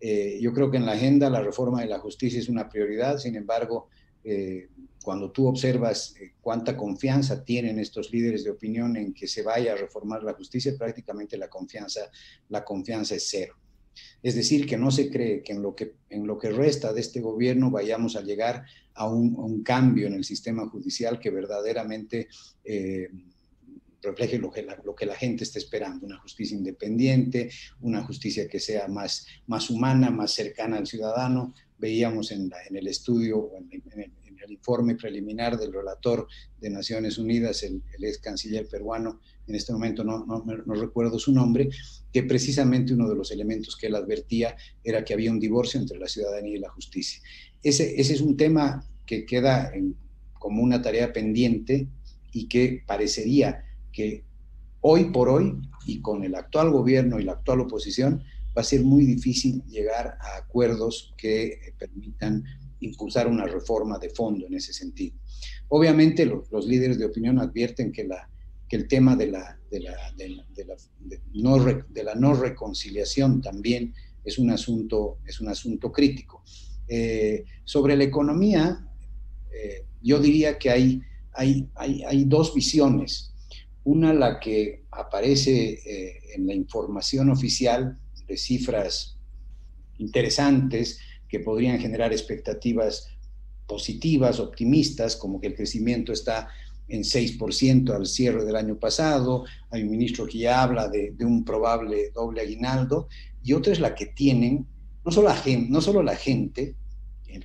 Eh, 0.00 0.38
yo 0.40 0.52
creo 0.52 0.70
que 0.70 0.76
en 0.76 0.86
la 0.86 0.92
agenda 0.92 1.28
la 1.30 1.42
reforma 1.42 1.80
de 1.80 1.88
la 1.88 1.98
justicia 1.98 2.38
es 2.38 2.48
una 2.48 2.68
prioridad, 2.68 3.18
sin 3.18 3.36
embargo, 3.36 3.88
eh, 4.24 4.68
cuando 5.02 5.30
tú 5.30 5.46
observas 5.46 6.14
eh, 6.20 6.34
cuánta 6.40 6.76
confianza 6.76 7.44
tienen 7.44 7.78
estos 7.78 8.12
líderes 8.12 8.44
de 8.44 8.50
opinión 8.50 8.96
en 8.96 9.14
que 9.14 9.26
se 9.26 9.42
vaya 9.42 9.72
a 9.72 9.76
reformar 9.76 10.22
la 10.22 10.34
justicia, 10.34 10.74
prácticamente 10.76 11.38
la 11.38 11.48
confianza, 11.48 12.10
la 12.48 12.64
confianza 12.64 13.14
es 13.14 13.26
cero. 13.28 13.54
Es 14.22 14.34
decir, 14.34 14.66
que 14.66 14.76
no 14.76 14.90
se 14.90 15.10
cree 15.10 15.42
que 15.42 15.52
en 15.52 15.62
lo 15.62 15.74
que, 15.74 15.94
en 16.10 16.26
lo 16.26 16.38
que 16.38 16.50
resta 16.50 16.92
de 16.92 17.00
este 17.00 17.20
gobierno 17.20 17.70
vayamos 17.70 18.16
a 18.16 18.22
llegar 18.22 18.64
a 18.94 19.08
un, 19.08 19.62
cambio 19.62 20.06
en 20.08 20.14
el 20.14 20.24
sistema 20.24 20.68
judicial 20.68 21.18
que 21.18 21.30
verdaderamente 21.30 22.28
eh, 22.64 23.08
refleje 24.02 24.38
lo 24.38 24.50
que, 24.50 24.62
la, 24.62 24.80
lo 24.84 24.94
que 24.94 25.06
la 25.06 25.14
gente 25.14 25.44
está 25.44 25.58
esperando, 25.58 26.06
una 26.06 26.18
justicia 26.18 26.56
independiente, 26.56 27.50
una 27.80 28.02
justicia 28.04 28.48
que 28.48 28.60
sea 28.60 28.88
más, 28.88 29.26
más 29.46 29.70
humana, 29.70 30.10
más 30.10 30.32
cercana 30.32 30.78
al 30.78 30.86
ciudadano. 30.86 31.54
Veíamos 31.78 32.30
en, 32.32 32.50
en 32.68 32.76
el 32.76 32.86
estudio, 32.86 33.50
en, 33.56 33.82
en, 33.92 34.00
el, 34.00 34.12
informe 34.50 34.94
preliminar 34.94 35.58
del 35.58 35.74
relator 35.74 36.26
de 36.58 36.70
Naciones 36.70 37.18
Unidas, 37.18 37.62
el, 37.64 37.82
el 37.98 38.04
ex 38.04 38.16
canciller 38.16 38.66
peruano, 38.66 39.20
en 39.46 39.54
este 39.54 39.74
momento 39.74 40.04
no, 40.04 40.24
no, 40.24 40.42
no, 40.42 40.74
recuerdo 40.74 41.18
su 41.18 41.32
nombre, 41.32 41.68
que 42.10 42.22
precisamente 42.22 42.94
uno 42.94 43.08
de 43.08 43.14
los 43.14 43.30
elementos 43.30 43.76
que 43.76 43.88
él 43.88 43.94
advertía 43.94 44.56
era 44.82 45.04
que 45.04 45.12
había 45.12 45.30
un 45.30 45.38
divorcio 45.38 45.78
entre 45.78 45.98
la 45.98 46.08
ciudadanía 46.08 46.56
y 46.56 46.60
la 46.60 46.70
justicia. 46.70 47.20
Ese, 47.62 48.00
ese 48.00 48.14
es 48.14 48.22
un 48.22 48.38
tema 48.38 48.88
que 49.04 49.26
queda 49.26 49.70
como 50.38 50.62
una 50.62 50.80
tarea 50.80 51.12
pendiente 51.12 51.88
y 52.32 52.48
que 52.48 52.82
parecería 52.86 53.64
que 53.98 54.22
hoy 54.80 55.06
por 55.06 55.28
hoy 55.28 55.58
y 55.86 56.00
con 56.00 56.22
el 56.22 56.36
actual 56.36 56.70
gobierno 56.70 57.18
y 57.18 57.24
la 57.24 57.32
actual 57.32 57.62
oposición 57.62 58.22
va 58.56 58.62
a 58.62 58.64
ser 58.64 58.84
muy 58.84 59.04
difícil 59.04 59.64
llegar 59.64 60.16
a 60.20 60.36
acuerdos 60.36 61.14
que 61.16 61.74
permitan 61.76 62.44
impulsar 62.78 63.26
una 63.26 63.46
reforma 63.46 63.98
de 63.98 64.10
fondo 64.10 64.46
en 64.46 64.54
ese 64.54 64.72
sentido. 64.72 65.16
Obviamente 65.66 66.24
los 66.26 66.64
líderes 66.64 66.98
de 66.98 67.06
opinión 67.06 67.40
advierten 67.40 67.90
que 67.90 68.04
la 68.04 68.28
que 68.68 68.76
el 68.76 68.86
tema 68.86 69.16
de 69.16 69.28
la, 69.28 69.58
de 69.70 69.80
la, 69.80 69.96
no, 71.32 71.64
de 71.64 72.04
la 72.04 72.14
no 72.14 72.34
reconciliación 72.34 73.40
también 73.40 73.94
es 74.24 74.38
un 74.38 74.50
asunto, 74.50 75.18
es 75.26 75.40
un 75.40 75.48
asunto 75.48 75.90
crítico. 75.90 76.42
Eh, 76.86 77.44
sobre 77.64 77.96
la 77.96 78.04
economía, 78.04 78.86
eh, 79.52 79.86
yo 80.02 80.20
diría 80.20 80.58
que 80.58 80.70
hay, 80.70 81.00
hay, 81.32 81.68
hay, 81.76 82.24
dos 82.24 82.54
visiones. 82.54 83.32
Una, 83.88 84.12
la 84.12 84.38
que 84.38 84.84
aparece 84.90 85.80
eh, 85.82 86.20
en 86.34 86.46
la 86.46 86.52
información 86.52 87.30
oficial 87.30 87.98
de 88.26 88.36
cifras 88.36 89.16
interesantes 89.96 91.00
que 91.26 91.40
podrían 91.40 91.80
generar 91.80 92.12
expectativas 92.12 93.08
positivas, 93.66 94.40
optimistas, 94.40 95.16
como 95.16 95.40
que 95.40 95.46
el 95.46 95.54
crecimiento 95.54 96.12
está 96.12 96.48
en 96.86 97.00
6% 97.02 97.96
al 97.96 98.04
cierre 98.04 98.44
del 98.44 98.56
año 98.56 98.78
pasado, 98.78 99.46
hay 99.70 99.84
un 99.84 99.90
ministro 99.90 100.26
que 100.26 100.40
ya 100.40 100.62
habla 100.62 100.88
de, 100.88 101.14
un 101.20 101.42
probable 101.42 102.10
doble 102.14 102.42
aguinaldo, 102.42 103.08
y 103.42 103.54
otra 103.54 103.72
es 103.72 103.80
la 103.80 103.94
que 103.94 104.04
tienen, 104.04 104.66
no 105.02 105.10
solo 105.10 105.28
la 105.28 105.36
gente, 105.36 105.70
no 105.70 105.80
solo 105.80 106.02
la 106.02 106.14
gente 106.14 106.74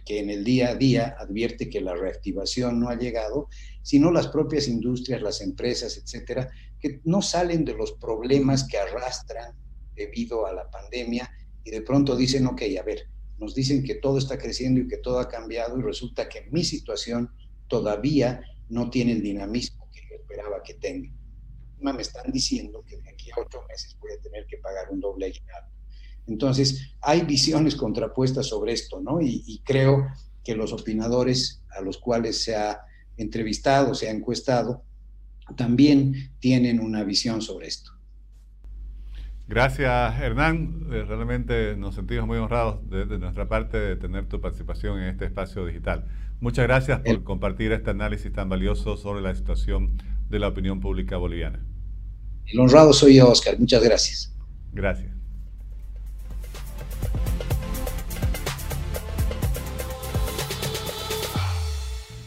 que 0.06 0.20
en 0.20 0.30
el 0.30 0.44
día 0.44 0.70
a 0.70 0.76
día 0.76 1.16
advierte 1.20 1.70
que 1.70 1.82
la 1.82 1.96
reactivación 1.96 2.80
no 2.80 2.90
ha 2.90 2.96
llegado, 2.96 3.50
sino 3.82 4.12
las 4.12 4.28
propias 4.28 4.68
industrias, 4.68 5.22
las 5.22 5.42
empresas, 5.42 5.98
etcétera, 5.98 6.50
que 6.80 7.02
no 7.04 7.22
salen 7.22 7.66
de 7.66 7.74
los 7.74 7.94
problemas 7.94 8.66
que 8.66 8.78
arrastran 8.78 9.56
debido 9.96 10.46
a 10.46 10.54
la 10.54 10.70
pandemia 10.70 11.30
y 11.64 11.72
de 11.72 11.82
pronto 11.82 12.16
dicen, 12.16 12.48
ok, 12.48 12.62
a 12.80 12.84
ver, 12.84 13.08
nos 13.38 13.56
dicen 13.56 13.84
que 13.84 13.96
todo 13.96 14.18
está 14.18 14.38
creciendo 14.38 14.82
y 14.82 14.88
que 14.88 14.98
todo 14.98 15.20
ha 15.20 15.28
cambiado 15.28 15.78
y 15.78 15.82
resulta 15.82 16.30
que 16.30 16.48
mi 16.52 16.64
situación 16.64 17.30
todavía 17.68 18.42
no 18.70 18.90
tiene 18.90 19.14
el 19.14 19.22
dinamismo 19.22 19.90
que 19.92 20.02
yo 20.10 20.16
esperaba 20.16 20.62
que 20.64 20.76
tenga. 20.76 21.12
Me 21.80 22.02
están 22.02 22.32
diciendo 22.32 22.84
que 22.88 22.98
de 22.98 23.10
aquí 23.10 23.30
a 23.32 23.42
ocho 23.42 23.62
meses 23.68 23.98
voy 24.00 24.12
a 24.14 24.22
tener 24.22 24.46
que 24.48 24.58
pagar 24.58 24.90
un 24.90 25.02
doble 25.02 25.26
aguinaldo. 25.26 25.73
Entonces, 26.28 26.96
hay 27.02 27.22
visiones 27.22 27.76
contrapuestas 27.76 28.48
sobre 28.48 28.74
esto, 28.74 29.02
¿no? 29.02 29.22
Y, 29.22 29.62
creo 29.66 30.08
que 30.44 30.56
los 30.56 30.74
opinadores 30.74 31.64
a 31.70 31.82
los 31.82 31.98
cuales 31.98 32.44
se 32.44 32.56
ha 32.56 32.82
entrevistado, 33.18 33.94
se 33.94 34.08
ha 34.08 34.12
encuestado, 34.12 34.84
también 35.56 36.32
tienen 36.40 36.80
una 36.80 37.04
visión 37.04 37.42
sobre 37.42 37.68
esto. 37.68 37.92
Gracias, 39.48 40.20
Hernán. 40.22 40.88
Eh, 40.92 41.04
realmente 41.06 41.76
nos 41.76 41.96
sentimos 41.96 42.26
muy 42.26 42.38
honrados 42.38 42.90
de, 42.90 43.06
nuestra 43.20 43.48
parte 43.48 43.78
de 43.78 43.96
tener 43.98 44.28
tu 44.28 44.40
participación 44.40 45.00
en 45.00 45.10
este 45.10 45.26
espacio 45.26 45.66
digital. 45.66 46.08
Muchas 46.40 46.66
gracias 46.66 47.00
por 47.02 47.24
compartir 47.24 47.72
este 47.72 47.92
análisis 47.92 48.32
tan 48.32 48.50
valioso 48.50 48.98
sobre 48.98 49.22
la 49.22 49.36
situación 49.36 49.98
de 50.30 50.40
la 50.40 50.48
opinión 50.48 50.80
pública 50.80 51.18
boliviana. 51.18 51.60
El 52.46 52.60
honrado 52.60 52.94
soy 52.94 53.16
yo, 53.16 53.30
Oscar. 53.30 53.60
Muchas 53.60 53.84
gracias. 53.84 54.34
Gracias. 54.74 55.23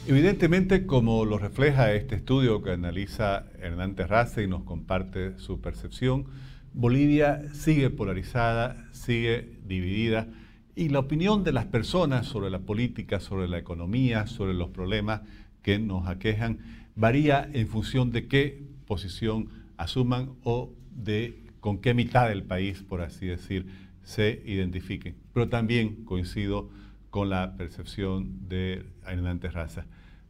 Evidentemente, 0.09 0.87
como 0.87 1.25
lo 1.25 1.37
refleja 1.37 1.93
este 1.93 2.15
estudio 2.15 2.63
que 2.63 2.71
analiza 2.71 3.47
Hernán 3.59 3.97
Terrace 3.97 4.45
y 4.45 4.47
nos 4.47 4.63
comparte 4.63 5.37
su 5.41 5.61
percepción, 5.61 6.27
Bolivia 6.73 7.43
sigue 7.53 7.91
polarizada, 7.91 8.87
sigue 8.93 9.59
dividida 9.65 10.29
y 10.77 10.91
la 10.91 11.01
opinión 11.01 11.43
de 11.43 11.51
las 11.51 11.65
personas 11.65 12.27
sobre 12.29 12.51
la 12.51 12.61
política, 12.61 13.19
sobre 13.19 13.49
la 13.49 13.59
economía, 13.59 14.29
sobre 14.29 14.55
los 14.55 14.69
problemas 14.69 15.23
que 15.63 15.81
nos 15.81 16.07
aquejan, 16.07 16.61
varía 16.95 17.51
en 17.53 17.67
función 17.67 18.13
de 18.13 18.29
qué 18.29 18.63
posición 18.87 19.49
asuman 19.77 20.35
o 20.45 20.73
de 20.95 21.43
con 21.59 21.79
qué 21.79 21.95
mitad 21.95 22.29
del 22.29 22.45
país, 22.45 22.81
por 22.81 23.01
así 23.01 23.27
decir, 23.27 23.67
se 24.05 24.41
identifiquen. 24.47 25.17
Pero 25.33 25.49
también 25.49 26.05
coincido 26.05 26.71
con 27.11 27.29
la 27.29 27.57
percepción 27.57 28.47
de 28.49 28.87
Hernán 29.05 29.41
Terraza. 29.41 29.87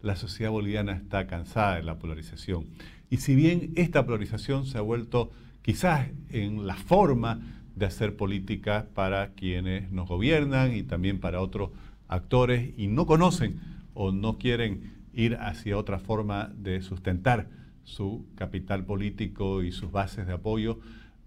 La 0.07 0.15
sociedad 0.15 0.53
boliviana 0.53 0.93
está 0.93 1.27
cansada 1.27 1.75
de 1.75 1.83
la 1.83 1.99
polarización. 1.99 2.67
Y 3.11 3.17
si 3.17 3.35
bien 3.35 3.73
esta 3.75 4.07
polarización 4.07 4.65
se 4.65 4.79
ha 4.79 4.81
vuelto 4.81 5.33
quizás 5.63 6.11
en 6.31 6.65
la 6.65 6.77
forma 6.77 7.41
de 7.75 7.87
hacer 7.87 8.15
política 8.15 8.87
para 8.95 9.33
quienes 9.33 9.91
nos 9.91 10.07
gobiernan 10.07 10.77
y 10.77 10.85
también 10.85 11.19
para 11.19 11.41
otros 11.41 11.71
actores 12.07 12.71
y 12.77 12.87
no 12.87 13.05
conocen 13.05 13.59
o 13.95 14.13
no 14.13 14.39
quieren 14.39 14.93
ir 15.13 15.39
hacia 15.41 15.77
otra 15.77 15.99
forma 15.99 16.53
de 16.57 16.83
sustentar 16.83 17.49
su 17.83 18.27
capital 18.37 18.85
político 18.85 19.65
y 19.65 19.73
sus 19.73 19.91
bases 19.91 20.29
de 20.29 20.35
apoyo. 20.35 20.79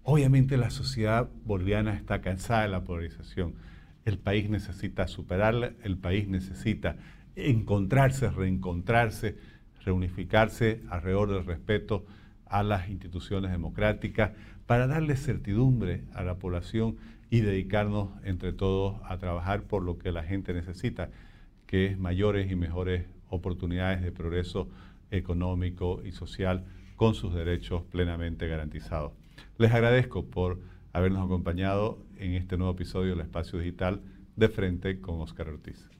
Obviamente 0.04 0.56
la 0.56 0.70
sociedad 0.70 1.28
boliviana 1.44 1.92
está 1.92 2.22
cansada 2.22 2.62
de 2.62 2.68
la 2.68 2.84
polarización. 2.84 3.56
El 4.06 4.16
país 4.16 4.48
necesita 4.48 5.06
superarla, 5.06 5.72
el 5.84 5.98
país 5.98 6.28
necesita 6.28 6.96
encontrarse, 7.36 8.30
reencontrarse, 8.30 9.36
reunificarse 9.84 10.82
alrededor 10.90 11.30
del 11.30 11.44
respeto 11.44 12.04
a 12.46 12.62
las 12.62 12.88
instituciones 12.88 13.50
democráticas, 13.50 14.32
para 14.66 14.86
darle 14.86 15.16
certidumbre 15.16 16.04
a 16.14 16.22
la 16.22 16.36
población 16.36 16.96
y 17.28 17.40
dedicarnos 17.40 18.10
entre 18.24 18.52
todos 18.52 19.00
a 19.04 19.18
trabajar 19.18 19.62
por 19.62 19.82
lo 19.82 19.98
que 19.98 20.12
la 20.12 20.22
gente 20.22 20.52
necesita, 20.52 21.10
que 21.66 21.86
es 21.86 21.98
mayores 21.98 22.50
y 22.50 22.56
mejores 22.56 23.06
oportunidades 23.30 24.02
de 24.02 24.12
progreso 24.12 24.68
económico 25.10 26.02
y 26.04 26.12
social 26.12 26.64
con 26.96 27.14
sus 27.14 27.34
derechos 27.34 27.82
plenamente 27.82 28.46
garantizados. 28.46 29.12
Les 29.58 29.72
agradezco 29.72 30.26
por 30.26 30.60
habernos 30.92 31.24
acompañado 31.24 31.98
en 32.18 32.34
este 32.34 32.56
nuevo 32.56 32.74
episodio 32.74 33.10
del 33.10 33.20
Espacio 33.20 33.58
Digital 33.58 34.00
de 34.36 34.48
Frente 34.48 35.00
con 35.00 35.20
Oscar 35.20 35.48
Ortiz. 35.48 35.99